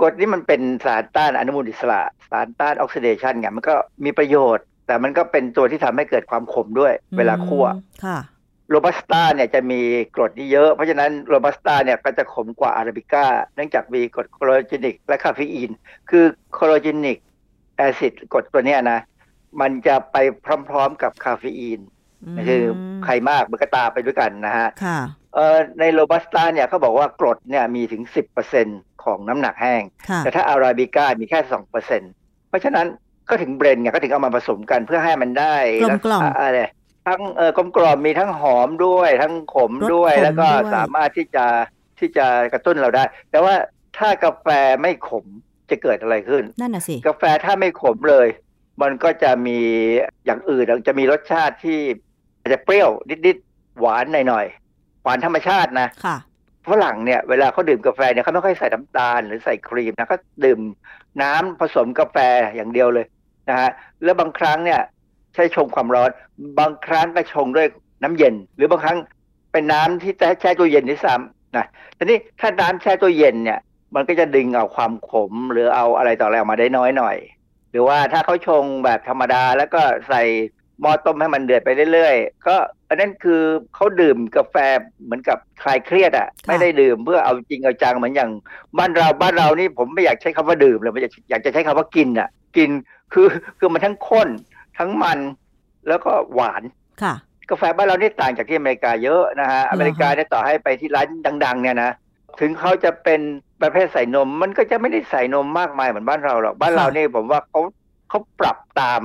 [0.00, 2.00] กรดนี้มันเป็นสารต้านอนุมูลอิสระ
[2.30, 8.18] สารต้านออกซิเดชันไงมันก็มีประโยชน์ แต่มันก็เป็นตัวที่ทำให้เกิดความขมด้วยเวลาคั่วอืมค่ะ
[8.70, 9.80] โรบัสต้าเนี่ยจะมี
[10.14, 15.70] กรดที่เยอะ เพราะฉะนั้นโรบัสต้าเนี่ยก็จะขมกว่าอาราบิก้า เนื่องจากมีกรด chlorogenic และคาเฟอีน
[16.10, 17.18] คือ chlorogenic
[17.76, 19.00] acid กรดตัวเนี้ยนะ
[19.60, 20.16] มันจะไป
[20.68, 21.80] พร้อมๆกับคาเฟอีน
[22.48, 22.62] คือ
[23.04, 24.98] ใครมากมันก็ตามไปด้วยกันนะฮะค่ะ
[25.34, 28.02] เอ่อในโรบัสต้าเนี่ยเขาบอกว่ากรดเนี่ยมีถึง
[28.52, 32.02] 10%ของน้ำหนักแห้งค่ะแต่ถ้าอาราบิก้ามีแค่สองเปอร์เซ็นต์
[32.48, 32.86] เพราะฉะนั้น
[33.28, 36.62] ก็ถึง blend ไงก็ถึงเอามาผสมกันเพื่อให้มันได้กลมกล่อมลักษณะอะไร
[37.06, 41.46] ทั้งเออกลมกล่อมมีทั้งหอมด้วย ทั้งขมรสด้วยขมแล้วก็ด้วยสามารถที่จะ
[41.98, 43.54] ที่จะกระตุ้นเราได้ แต่ว่า
[43.98, 44.46] ถ้ากาแฟ
[44.82, 45.24] ไม่ขม
[45.70, 48.28] จะเกิดอะไรขึ้น นั่นน่ะสิ กาแฟถ้าไม่ขมเลย
[48.82, 49.58] มันก็จะมี
[50.24, 52.09] อย่างอื่นจะมีรสชาติที่อา
[52.50, 52.90] จจะเปรี้ยว
[53.26, 56.16] นิดๆหวานหน่อยๆหวานธรรมชาตินะค่ะ
[56.68, 60.60] ฝรั่งเนี่ยเวลาเขาดื่มกาแฟเนี่ยเขาไม่ค่อยใส่น้ำตาลหรือใส่ครีมนะเขาดื่ม
[61.22, 62.16] น้ำผสมกาแฟ
[62.54, 63.06] อย่างเดียวเลย
[63.48, 63.70] นะฮะ
[64.04, 64.80] แล้วบางครั้งเนี่ย
[65.34, 66.10] ใช้ชงความร้อน
[66.58, 67.66] บางครั้งก็ชงด้วย
[68.02, 68.98] น้ำเย็น หรือบางครั้ง
[69.52, 73.58] เป็นน้ำที่แช่ตู้เย็นด้วยซ้ำนะทีนี้ถ้าน้ำแช่ตู้เย็นเนี่ย
[73.94, 77.16] มันก็จะดึงเอาความขม หรือเอาอะไรต่ออะไรออกมาได้น้อยหน่อย
[77.70, 80.22] หรือว่าถ้าเขาชงแบบธรรมดาแล้วก็ใส่
[80.80, 82.56] หม้อต้มให้มันเดือดไปเรื่อยๆ ก็
[82.88, 83.42] อันนั้นคือ
[83.74, 84.56] เขาดื่มกาแฟ
[85.04, 88.30] เหมือนกับคลายเครียดอะ่ะค่ะไม่ได้ดื่มเพื่อเอาจริงเอาจังเหมือนอย่าง
[88.78, 92.70] บ้านเราบ้านเรานี่ผมไม่อยากใช้คำว่าดื่มเลยผมอยากอยากจะใช้คำว่ากินอะ่ะ กิน
[93.12, 93.26] คือ
[93.58, 94.28] คือมันทั้งข้น
[94.78, 95.18] ทั้งมัน
[95.88, 96.62] แล้วก็หวาน
[97.02, 97.14] ค่ะ
[97.50, 101.06] กาแฟบ้านเรานี่ต่างจากที่อเมริกาเยอะนะฮะเหรอคะอเมริกาเนี่ยต่อให้ไปที่ร้าน
[101.44, 101.90] ดัง ๆ เนี่ยนะ
[102.40, 103.20] ถึงเขาจะเป็น
[103.62, 107.60] ประเภทใส่นม มันก็จะไม่ได้ใส่นมมากมายเหมือนบ้านเราหรอกบ้านเรานี่ผมว่าเขา
[108.08, 109.02] เขาปรับตาม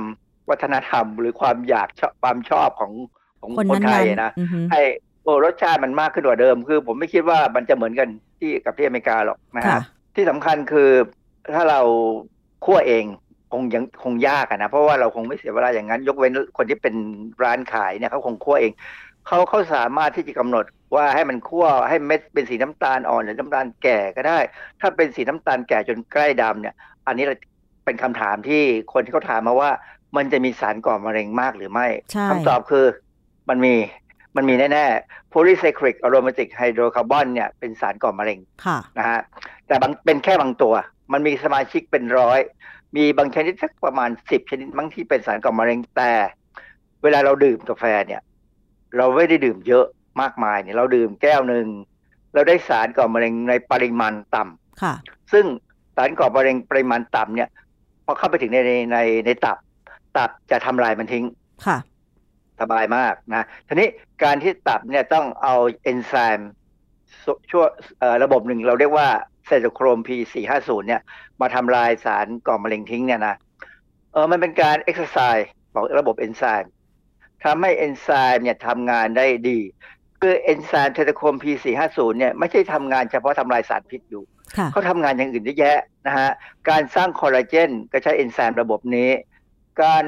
[0.50, 2.92] วัฒนธรรมหรือความอยากชอบความชอบของ
[3.40, 4.80] ของคนคนนั้นไทยๆนะอือฮึให้
[5.22, 9.82] โอ้รสชาติมันมากขึ้นกว่าเดิม คือผมไม่คิดว่ามันจะเหมือนกันที่กับที่อเมริกาหรอกนะค่ะฮะ
[10.14, 10.90] ที่สำคัญคือ
[11.54, 11.80] ถ้าเรา
[12.64, 13.04] คั่วเอง
[13.52, 16.94] คงยังคงยากอะนะ เพราะว่าเราคงไม่เสียเวลาอย่างนั้น ยกเว้นคนที่เป็น
[17.42, 18.72] ร้านขายเนี่ยเขาคงคั่วเอง
[19.26, 24.38] เขาเขาสามารถที่จะกำหนดว่าให้มันคั่วให้เม็ดเป็นสีน้ำตาลอ่อนหรือน้ำตาลแก่ก็ได้
[24.80, 26.74] ถ้าเป็นสีน้ำตาลแก่จนใกล้ดำเนี่ย
[27.06, 27.24] อันนี้
[27.84, 29.70] เป็นคำถามที่คนที่เขาถามมาว่า
[30.16, 32.84] มันจะมีสารก่อมะเร็งมากหรือไม่ใช่คำตอบคือ
[33.48, 33.74] มันมี
[34.36, 39.20] มันมีแน่ๆ polycyclic aromatic hydrocarbon เนี่ยเป็นสารก่อมะเร็งค่ะนะฮะ
[39.66, 40.74] แต่บางเป็นแค่บางตัว
[41.12, 42.40] มันมีสมาชิกเป็นร้อย
[42.96, 46.12] มีบางชนิดสักประมาณสิบชนิดมั้งที่เป็นสารก่อมะเร็งแต่
[47.02, 48.22] เวลาเราดื่มกาแฟเนี่ย
[48.96, 49.86] เราไม่ได้ดื่มเยอะ
[50.20, 51.66] มากมายเนี่ย เราดื่มแก้วหนึ่ง
[52.34, 54.94] เราได้สารก่อมะเร็งในปริมาณต่ำค่ะ
[55.32, 55.44] ซึ่ง
[55.96, 57.48] สารก่อมะเร็งปริมาณต่ำเนี่ย
[58.04, 59.56] พอเข้าไปถึงในในในในตับ
[60.16, 61.24] ตับจะทำลายมันทิ้ง
[61.66, 61.78] ค่ะ
[62.60, 63.88] สบายมากนะทีนี้
[64.24, 69.08] การที่ตับเนี่ยต้องเอาเอนไซม์ช่วยเอ่อระบบหนึ่งเราเรียกว่า
[69.46, 71.00] ไซโตโครม P450 เนี่ย
[71.40, 73.34] มาทำลายสารก่อมะเร็งทิ้งเนี่ยนะ
[74.12, 76.70] เออมันเป็นการเอ็กซ์ไซส์ของระบบเอนไซม์
[77.44, 79.58] ทำให้เอนไซม์เนี่ยทำงานได้ดี
[80.20, 84.24] คือเอนไซม์ cytochrome P450 เนี่ยไม่ใช่ทำงานเฉพาะทำลายสารพิษอยู่
[84.56, 86.30] ค่ะเขาทำงานอย่างอื่นเยอะแยะนะฮะ
[86.70, 89.10] การสร้างคอลลาเจนก็ใช้เอนไซม์ระบบนี้
[89.82, 90.04] การ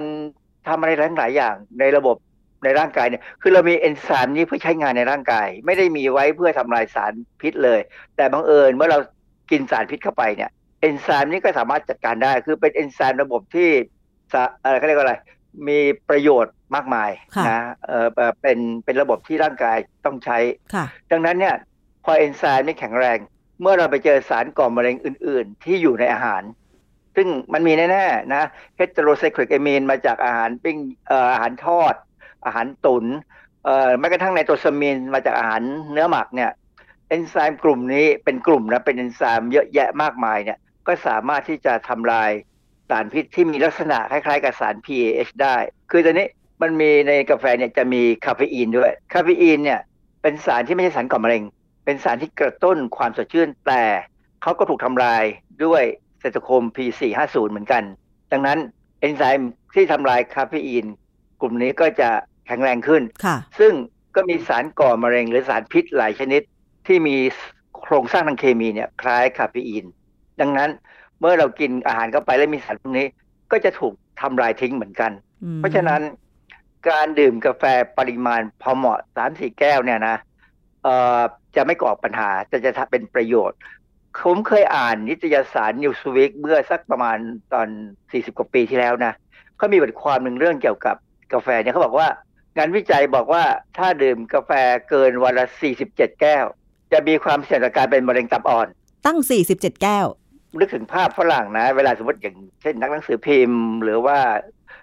[0.68, 2.16] ทำอะไรหลายๆอย่างในระบบ
[2.64, 7.80] ในร่างกายเนี่ย คือเรามีเอนไซม์นี้เพื่อใช้งานในร่างกาย ไม่ได้มีไว้เพื่อทำลายสารพิษเลย
[8.16, 8.98] แต่บังเอิญเมื่อเรา
[9.50, 10.50] กินสารพิษเข้าไปเนี่ย
[10.80, 13.70] เอนไซม์นี้ก็สามารถจัดการได้ คือเป็นเอนไซม์ระบบที่
[14.32, 15.16] สะอะไรเขาเรียกว่าอะไร
[15.68, 20.38] มีประโยชน์มากมายค่ะนะเออเอ่อเป็นเป็นระบบที่ร่างกายต้องใช้
[20.74, 21.54] ค่ะดังนั้นเนี่ย
[22.04, 23.18] พอเอนไซม์ไม่แข็งแรง
[23.60, 26.42] เมื่อเราไปเจอสารก่อมะเร็งอื่น ๆ ที่อยู่ในอาหาร
[27.20, 28.44] ซึ่งมันมีแน่ๆนะ
[28.76, 30.78] heterocyclic amine มาจากอาหารปิ้ง
[31.32, 31.94] อาหารทอด
[32.46, 33.04] อาหารตุ๋น
[33.98, 35.62] แม้กระทั่ง nitrosamine มาจากอาหาร
[35.92, 36.50] เนื้อหมักเนี่ย
[37.08, 42.30] เอนไซม์กลุ่มนี้เป็นกลุ่มนะเป็นเอนไซม์เยอะแยะมากมายเนี่ยก็สามารถที่จะทำลาย
[42.88, 45.56] สารพิษที่มีลักษณะคล้ายๆกับสาร PAH ได้
[45.90, 46.28] คือตอนนี้
[46.62, 49.80] มันมีในกาแฟเนี่ยจะมีคาเฟอีนด้วย คาเฟอีนเนี่ย
[50.22, 51.42] เป็นสารที่ไม่ใช่สารก่อมะเร็ง
[51.84, 53.82] เป็นสารที่กระตุ้นความสดชื่นแต่
[54.42, 55.24] เขาก็ถูกทำลาย
[55.64, 55.82] ด้วย
[56.18, 57.82] ไซโตโครม P450 เหมือนกัน
[58.32, 58.58] ดังนั้น
[59.00, 60.86] เอนไซม์ที่ทำลายคาเฟอีน
[61.40, 62.08] กลุ่มนี้ก็จะ
[62.46, 63.72] แข็งแรงขึ้นค่ะซึ่ง
[64.16, 66.42] ก็มีสารก่อมะเร็งหรือสารพิษหลายชนิด
[66.86, 67.16] ที่มี
[67.82, 69.84] โครงสร้างทางเคมีเนี่ยคล้ายคาเฟอีน
[70.40, 70.70] ดังนั้น
[71.20, 73.06] เมื่อเรากินอาหารเข้าไปแล้วมีสารพวกนี้
[73.52, 75.12] ก็จะถูกทำลายทิ้งเหมือนกัน
[75.56, 76.00] เพราะฉะนั้น
[76.88, 77.64] การดื่มกาแฟ
[77.98, 80.16] ปริมาณพอเหมาะสามสี่แก้วเนี่ยนะ
[80.82, 81.20] เอ่อ
[81.56, 83.58] จะไม่ก่อปัญหาจะจะเป็นประโยชน์
[84.20, 87.16] ผมเคยอ่านนิตยสารนิวสวิกเมื่อสักประมาณ
[87.52, 87.68] ตอน
[88.02, 89.12] 40 กว่าปีที่แล้วนะ
[89.56, 90.96] เขามีบทความหนึ่งเรื่องเกี่ยวกับ
[91.32, 92.08] กาแฟเนี่ยเขาบอกว่า
[92.56, 93.44] งานวิจัยบอกว่า
[93.78, 94.50] ถ้าดื่มกาแฟ
[94.88, 95.46] เกินวันละ
[95.84, 96.44] 47 แก้ว
[96.92, 98.66] จะมีความเสี่ยงต่อการเป็นมะเร็งตับอ่อน
[99.06, 99.18] ตั้ง
[99.50, 100.06] 47 แก้ว
[100.58, 104.18] นึกถึงภาพฝรั่งนะ เวลาสมมติอย่างเช่นนักหนังสือพิมพ์ หรือว่า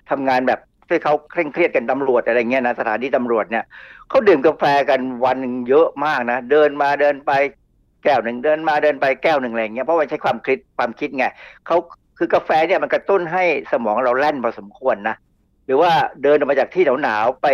[0.10, 3.66] ทำงานแบบที่เขาเคร่งเครียดกันตำรวจอะไรเงี้ยนะสถานีตำรวจเนี่ย
[4.10, 7.32] เขาดื่มกาแฟกันวันหนึ่งเยอะมากนะ เดินมาเดินไป
[8.06, 11.26] แก้วหนึ่งเดินมาเดินไปแก้วหนึ่งอะไรเงี้ยเพราะว่าใช้ความคิดความคิดไง
[11.66, 11.78] เขา
[12.18, 15.16] คือกาแฟเนี่ยมันกระตุ้นให้สมองเราแล่นพอสมควรนะ
[15.66, 15.92] หรือว่า
[16.24, 17.48] เดินออกมาจากที่หนาวๆไป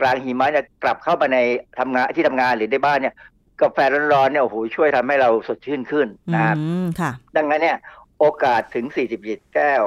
[0.00, 1.38] กลางหิมะเนี่ยกลับเข้ามาใน
[1.78, 3.14] ทำงานที่ทำงานหรือในบ้านเนี่ย
[3.62, 3.78] กาแฟ
[4.12, 7.78] ร้อนๆเนี่ยโอ้โหช่วยทำให้เราสดชื่นขึ้นนะครับอืมค่ะดังนั้นเนี่ย
[8.18, 8.86] โอกาสถึง
[9.20, 9.82] 47 แก้ว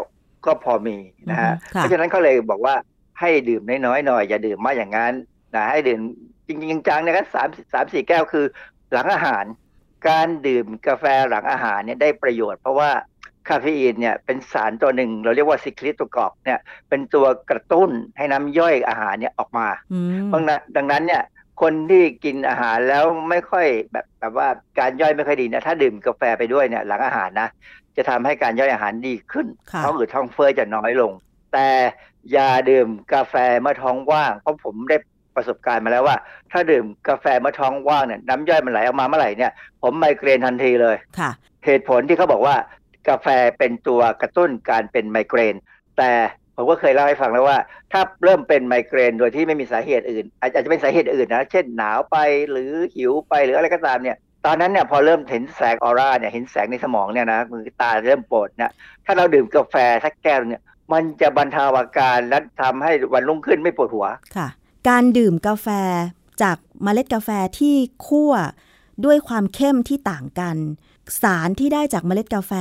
[0.46, 0.98] ก็พอมี
[1.30, 2.76] นะฮะค่ะเพราะฉะนั้นเขาเลยบอกว่า
[3.20, 5.14] ให้ดื่มน้อยๆหน่อยอย่าดื่มมากอย่างนั้น
[5.56, 6.00] นะให้ดื่ม
[6.48, 8.46] จริงๆจังๆนะครับสามสามสี่แก้วคือ
[8.94, 9.46] หลังอาหาร
[10.08, 12.92] การดื่มกาแฟหลังอาหารเนี่ยได้ประโยชน์เพราะว่า
[13.50, 21.24] คาเฟอีนเนี่ยเป็นสารตัวหนึ่ง เราเรียกว่าซิคลิโตกอกเนี่ยเป็นตัวกระตุ้นให้น้ำย่อยอาหารเนี่ยออกมาอืมดังนั้นดังนั้นเนี่ย
[21.62, 24.48] คนที่กินอาหารแล้วไม่ค่อยแบบแบบว่า
[24.80, 27.50] การย่อยไม่ค่อยดีนะถ้าดื่มกาแฟไปด้วยเนี่ยหลังอาหารนะ
[27.98, 31.12] จะทำให้การย่อยอาหารดีขึ้นค่ะท้องอืดท้องเฟ้อจะน้อยลง
[31.54, 31.68] แต่
[32.32, 34.98] อย่าดื่มกาแฟเมื่อท้องว่าง เพราะผมได้
[35.36, 36.16] ประสบการณ์มาแล้วว่า
[36.52, 39.52] ถ้าดื่มกาแฟเมื่อท้องว่างเนี่ยน้ำย่อยมันไหลออกมาเมื่อไหร่เนี่ย
[39.82, 41.32] ผมไมเกรนทันทีเลยค่ะ
[41.66, 42.56] เหตุผลที่เขาบอกว่า
[43.10, 43.28] กาแฟ
[43.58, 45.56] เป็นตัวกระตุ้นการเป็นไมเกรน
[45.98, 46.12] แต่
[46.56, 47.58] ผมก็เคยเล่าให้ฟังแล้วว่า
[47.92, 52.18] ถ้าเริ่มเป็นไมเกรนโดยที่ไม่มีสาเหตุอื่น อาจจะเป็นสาเหตุอื่นนะเช่นหนาวไป
[52.52, 58.72] หรือหิวไปหรืออะไรก็ตามเนี่ยตอนนั้นเนี่ยพอเริ่มเห็นแสงออร่าเนี่ยเห็นแสงในสมองเนี่ยนะมือตาเริ่มโปรดเนี่ย
[59.06, 59.76] ถ้าเราดื่มกาแฟ
[60.06, 60.62] สักแก้วเนี่ย
[60.94, 64.48] มันจะบรรเทาอาการและทำให้วันรุ่งขึ้นไม่ปวดหัวค่ะ
[64.88, 65.68] การดื่มกาแฟ
[66.42, 67.76] จากเมล็ดกาแฟที่
[68.08, 68.34] คั่ว
[69.06, 70.58] ด้วยความเข้มที่ต่างกัน
[71.22, 72.54] สารที่ได้จากเมล็ดกาแฟ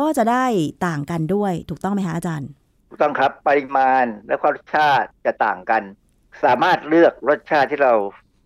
[0.00, 0.44] ก็จะได้
[0.86, 2.50] ต่างกันด้วย ถูกต้องไหมคะอาจารย์
[2.88, 5.82] ถูกต้องครับปริมาณและความรสชาติจะต่างกัน
[6.44, 7.94] สามารถเลือกรสชาติที่เรา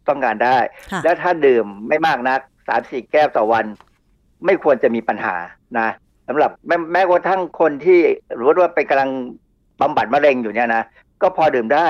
[0.09, 0.59] ต้องการได้
[0.93, 3.65] ค่ะแล้วถ้าดื่มไม่มากนักสามสี่แก้วต่อวัน
[4.45, 5.37] ไม่ควรจะมีปัญหา
[5.79, 5.89] นะ
[6.29, 8.01] สำหรับแม้แม้กระทั่งคนที่
[8.39, 9.11] รู้ว่าเป็นกำลัง
[9.81, 10.83] บำบัดมะเร็งอยู่เนี่ยนะ
[11.23, 11.89] ก็พอดื่มได้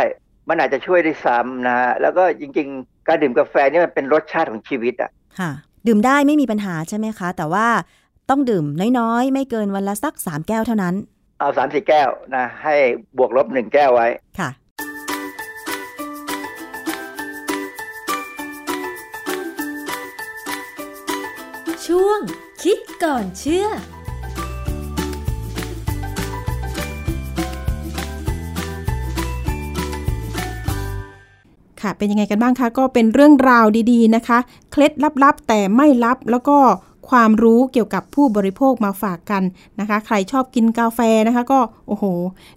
[0.48, 5.50] มันอาจจะช่วยได้ซ้ำนะฮะแล้วก็จริง ๆ การดื่มกาแฟเนี่ยมันเป็นรสชาติของชีวิตอะค่ะ
[5.86, 7.66] ดื่มได้ไม่มีปัญหาใช่ไหมคะ แต่ว่า
[8.30, 8.64] ต้องดื่ม
[8.98, 10.94] น้อยๆ ไม่เกินวันละสักสามแก้วเท่านั้น
[11.38, 12.74] เอาสามสี่แก้วนะให้
[13.18, 14.50] บวกลบหนึ่งแก้วไว้ค่ะ
[21.86, 22.20] ช่วง
[22.62, 23.66] คิดก่อนเชื่อ
[31.82, 34.38] ค่ะ เป็นยังไงกันบ้างคะ ก็เป็นเรื่องราวดีๆนะคะ
[34.70, 36.58] เคล็ดลับๆ แต่ไม่ลับ แล้วก็
[37.10, 39.42] ความรู้เกี่ยวกับผู้บริโภคมาฝากกัน
[39.80, 42.04] นะคะ ใครชอบกินกาแฟนะคะ ก็โอ้โห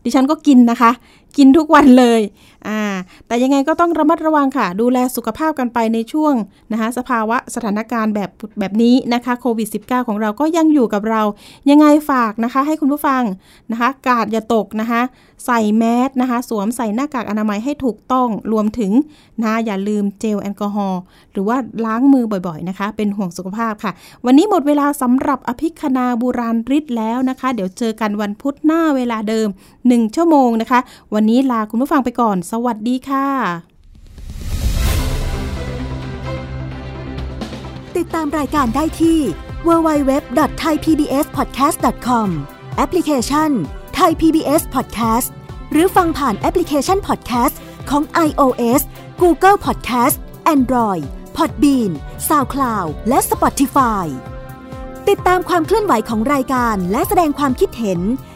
[0.04, 0.92] ดิฉันก็กินนะคะ
[1.38, 2.22] กินทุกวันเลย
[2.68, 2.82] อ่า
[3.28, 6.34] แต่ยังไงก็ต้องระมัดระวังค่ะ ดูแลสุขภาพกันไปในช่วง
[6.72, 8.30] นะคะสภาวะสถานการณ์แบบ
[8.60, 11.22] แบบนี้นะคะโควิด -19 ของเราก็ยังอยู่กับเรา
[11.70, 13.24] ยังไงฝากนะคะ ให้คุณผู้ฟัง
[13.72, 15.02] นะคะ กาดอย่าตกนะคะ
[15.46, 18.92] ใส่แมสนะคะ สวมใส่หน้ากากอนามัยให้ถูกต้องรวมถึง
[19.44, 23.92] นะอย่าลืมเจลแอลกอฮอล์หรือว่าล้างมือบ่อยๆนะคะ เป็นห่วงสุขภาพค่ะ
[24.26, 29.48] วันนี้หมดเวลาสำหรับอภิคณาบูราณริศแล้วนะคะ เดี๋ยวเจอกันวันพุธหน้าเวลาเดิม
[29.82, 30.80] 1 ชั่วโมงนะคะ
[31.14, 33.28] วันวันนี้ลาคุณผู้ฟังไปก่อน สวัสดีค่ะ
[37.98, 39.20] ติดตามรายการได้ที่
[39.68, 42.30] www.thaipbspodcast.com
[42.78, 43.50] แอปพลิเคชัน
[44.00, 45.30] Thai PBS Podcast
[45.72, 47.56] หรือฟังผ่านแอปพลิเคชัน Podcast
[47.90, 48.82] ของ iOS
[49.22, 50.16] Google Podcast
[50.56, 51.04] Android
[51.38, 51.92] Podbean
[52.28, 54.06] SoundCloud และ Spotify
[55.10, 58.00] ติดตามความเคลื่อนไหวของรายการและแสดงความคิดเห็น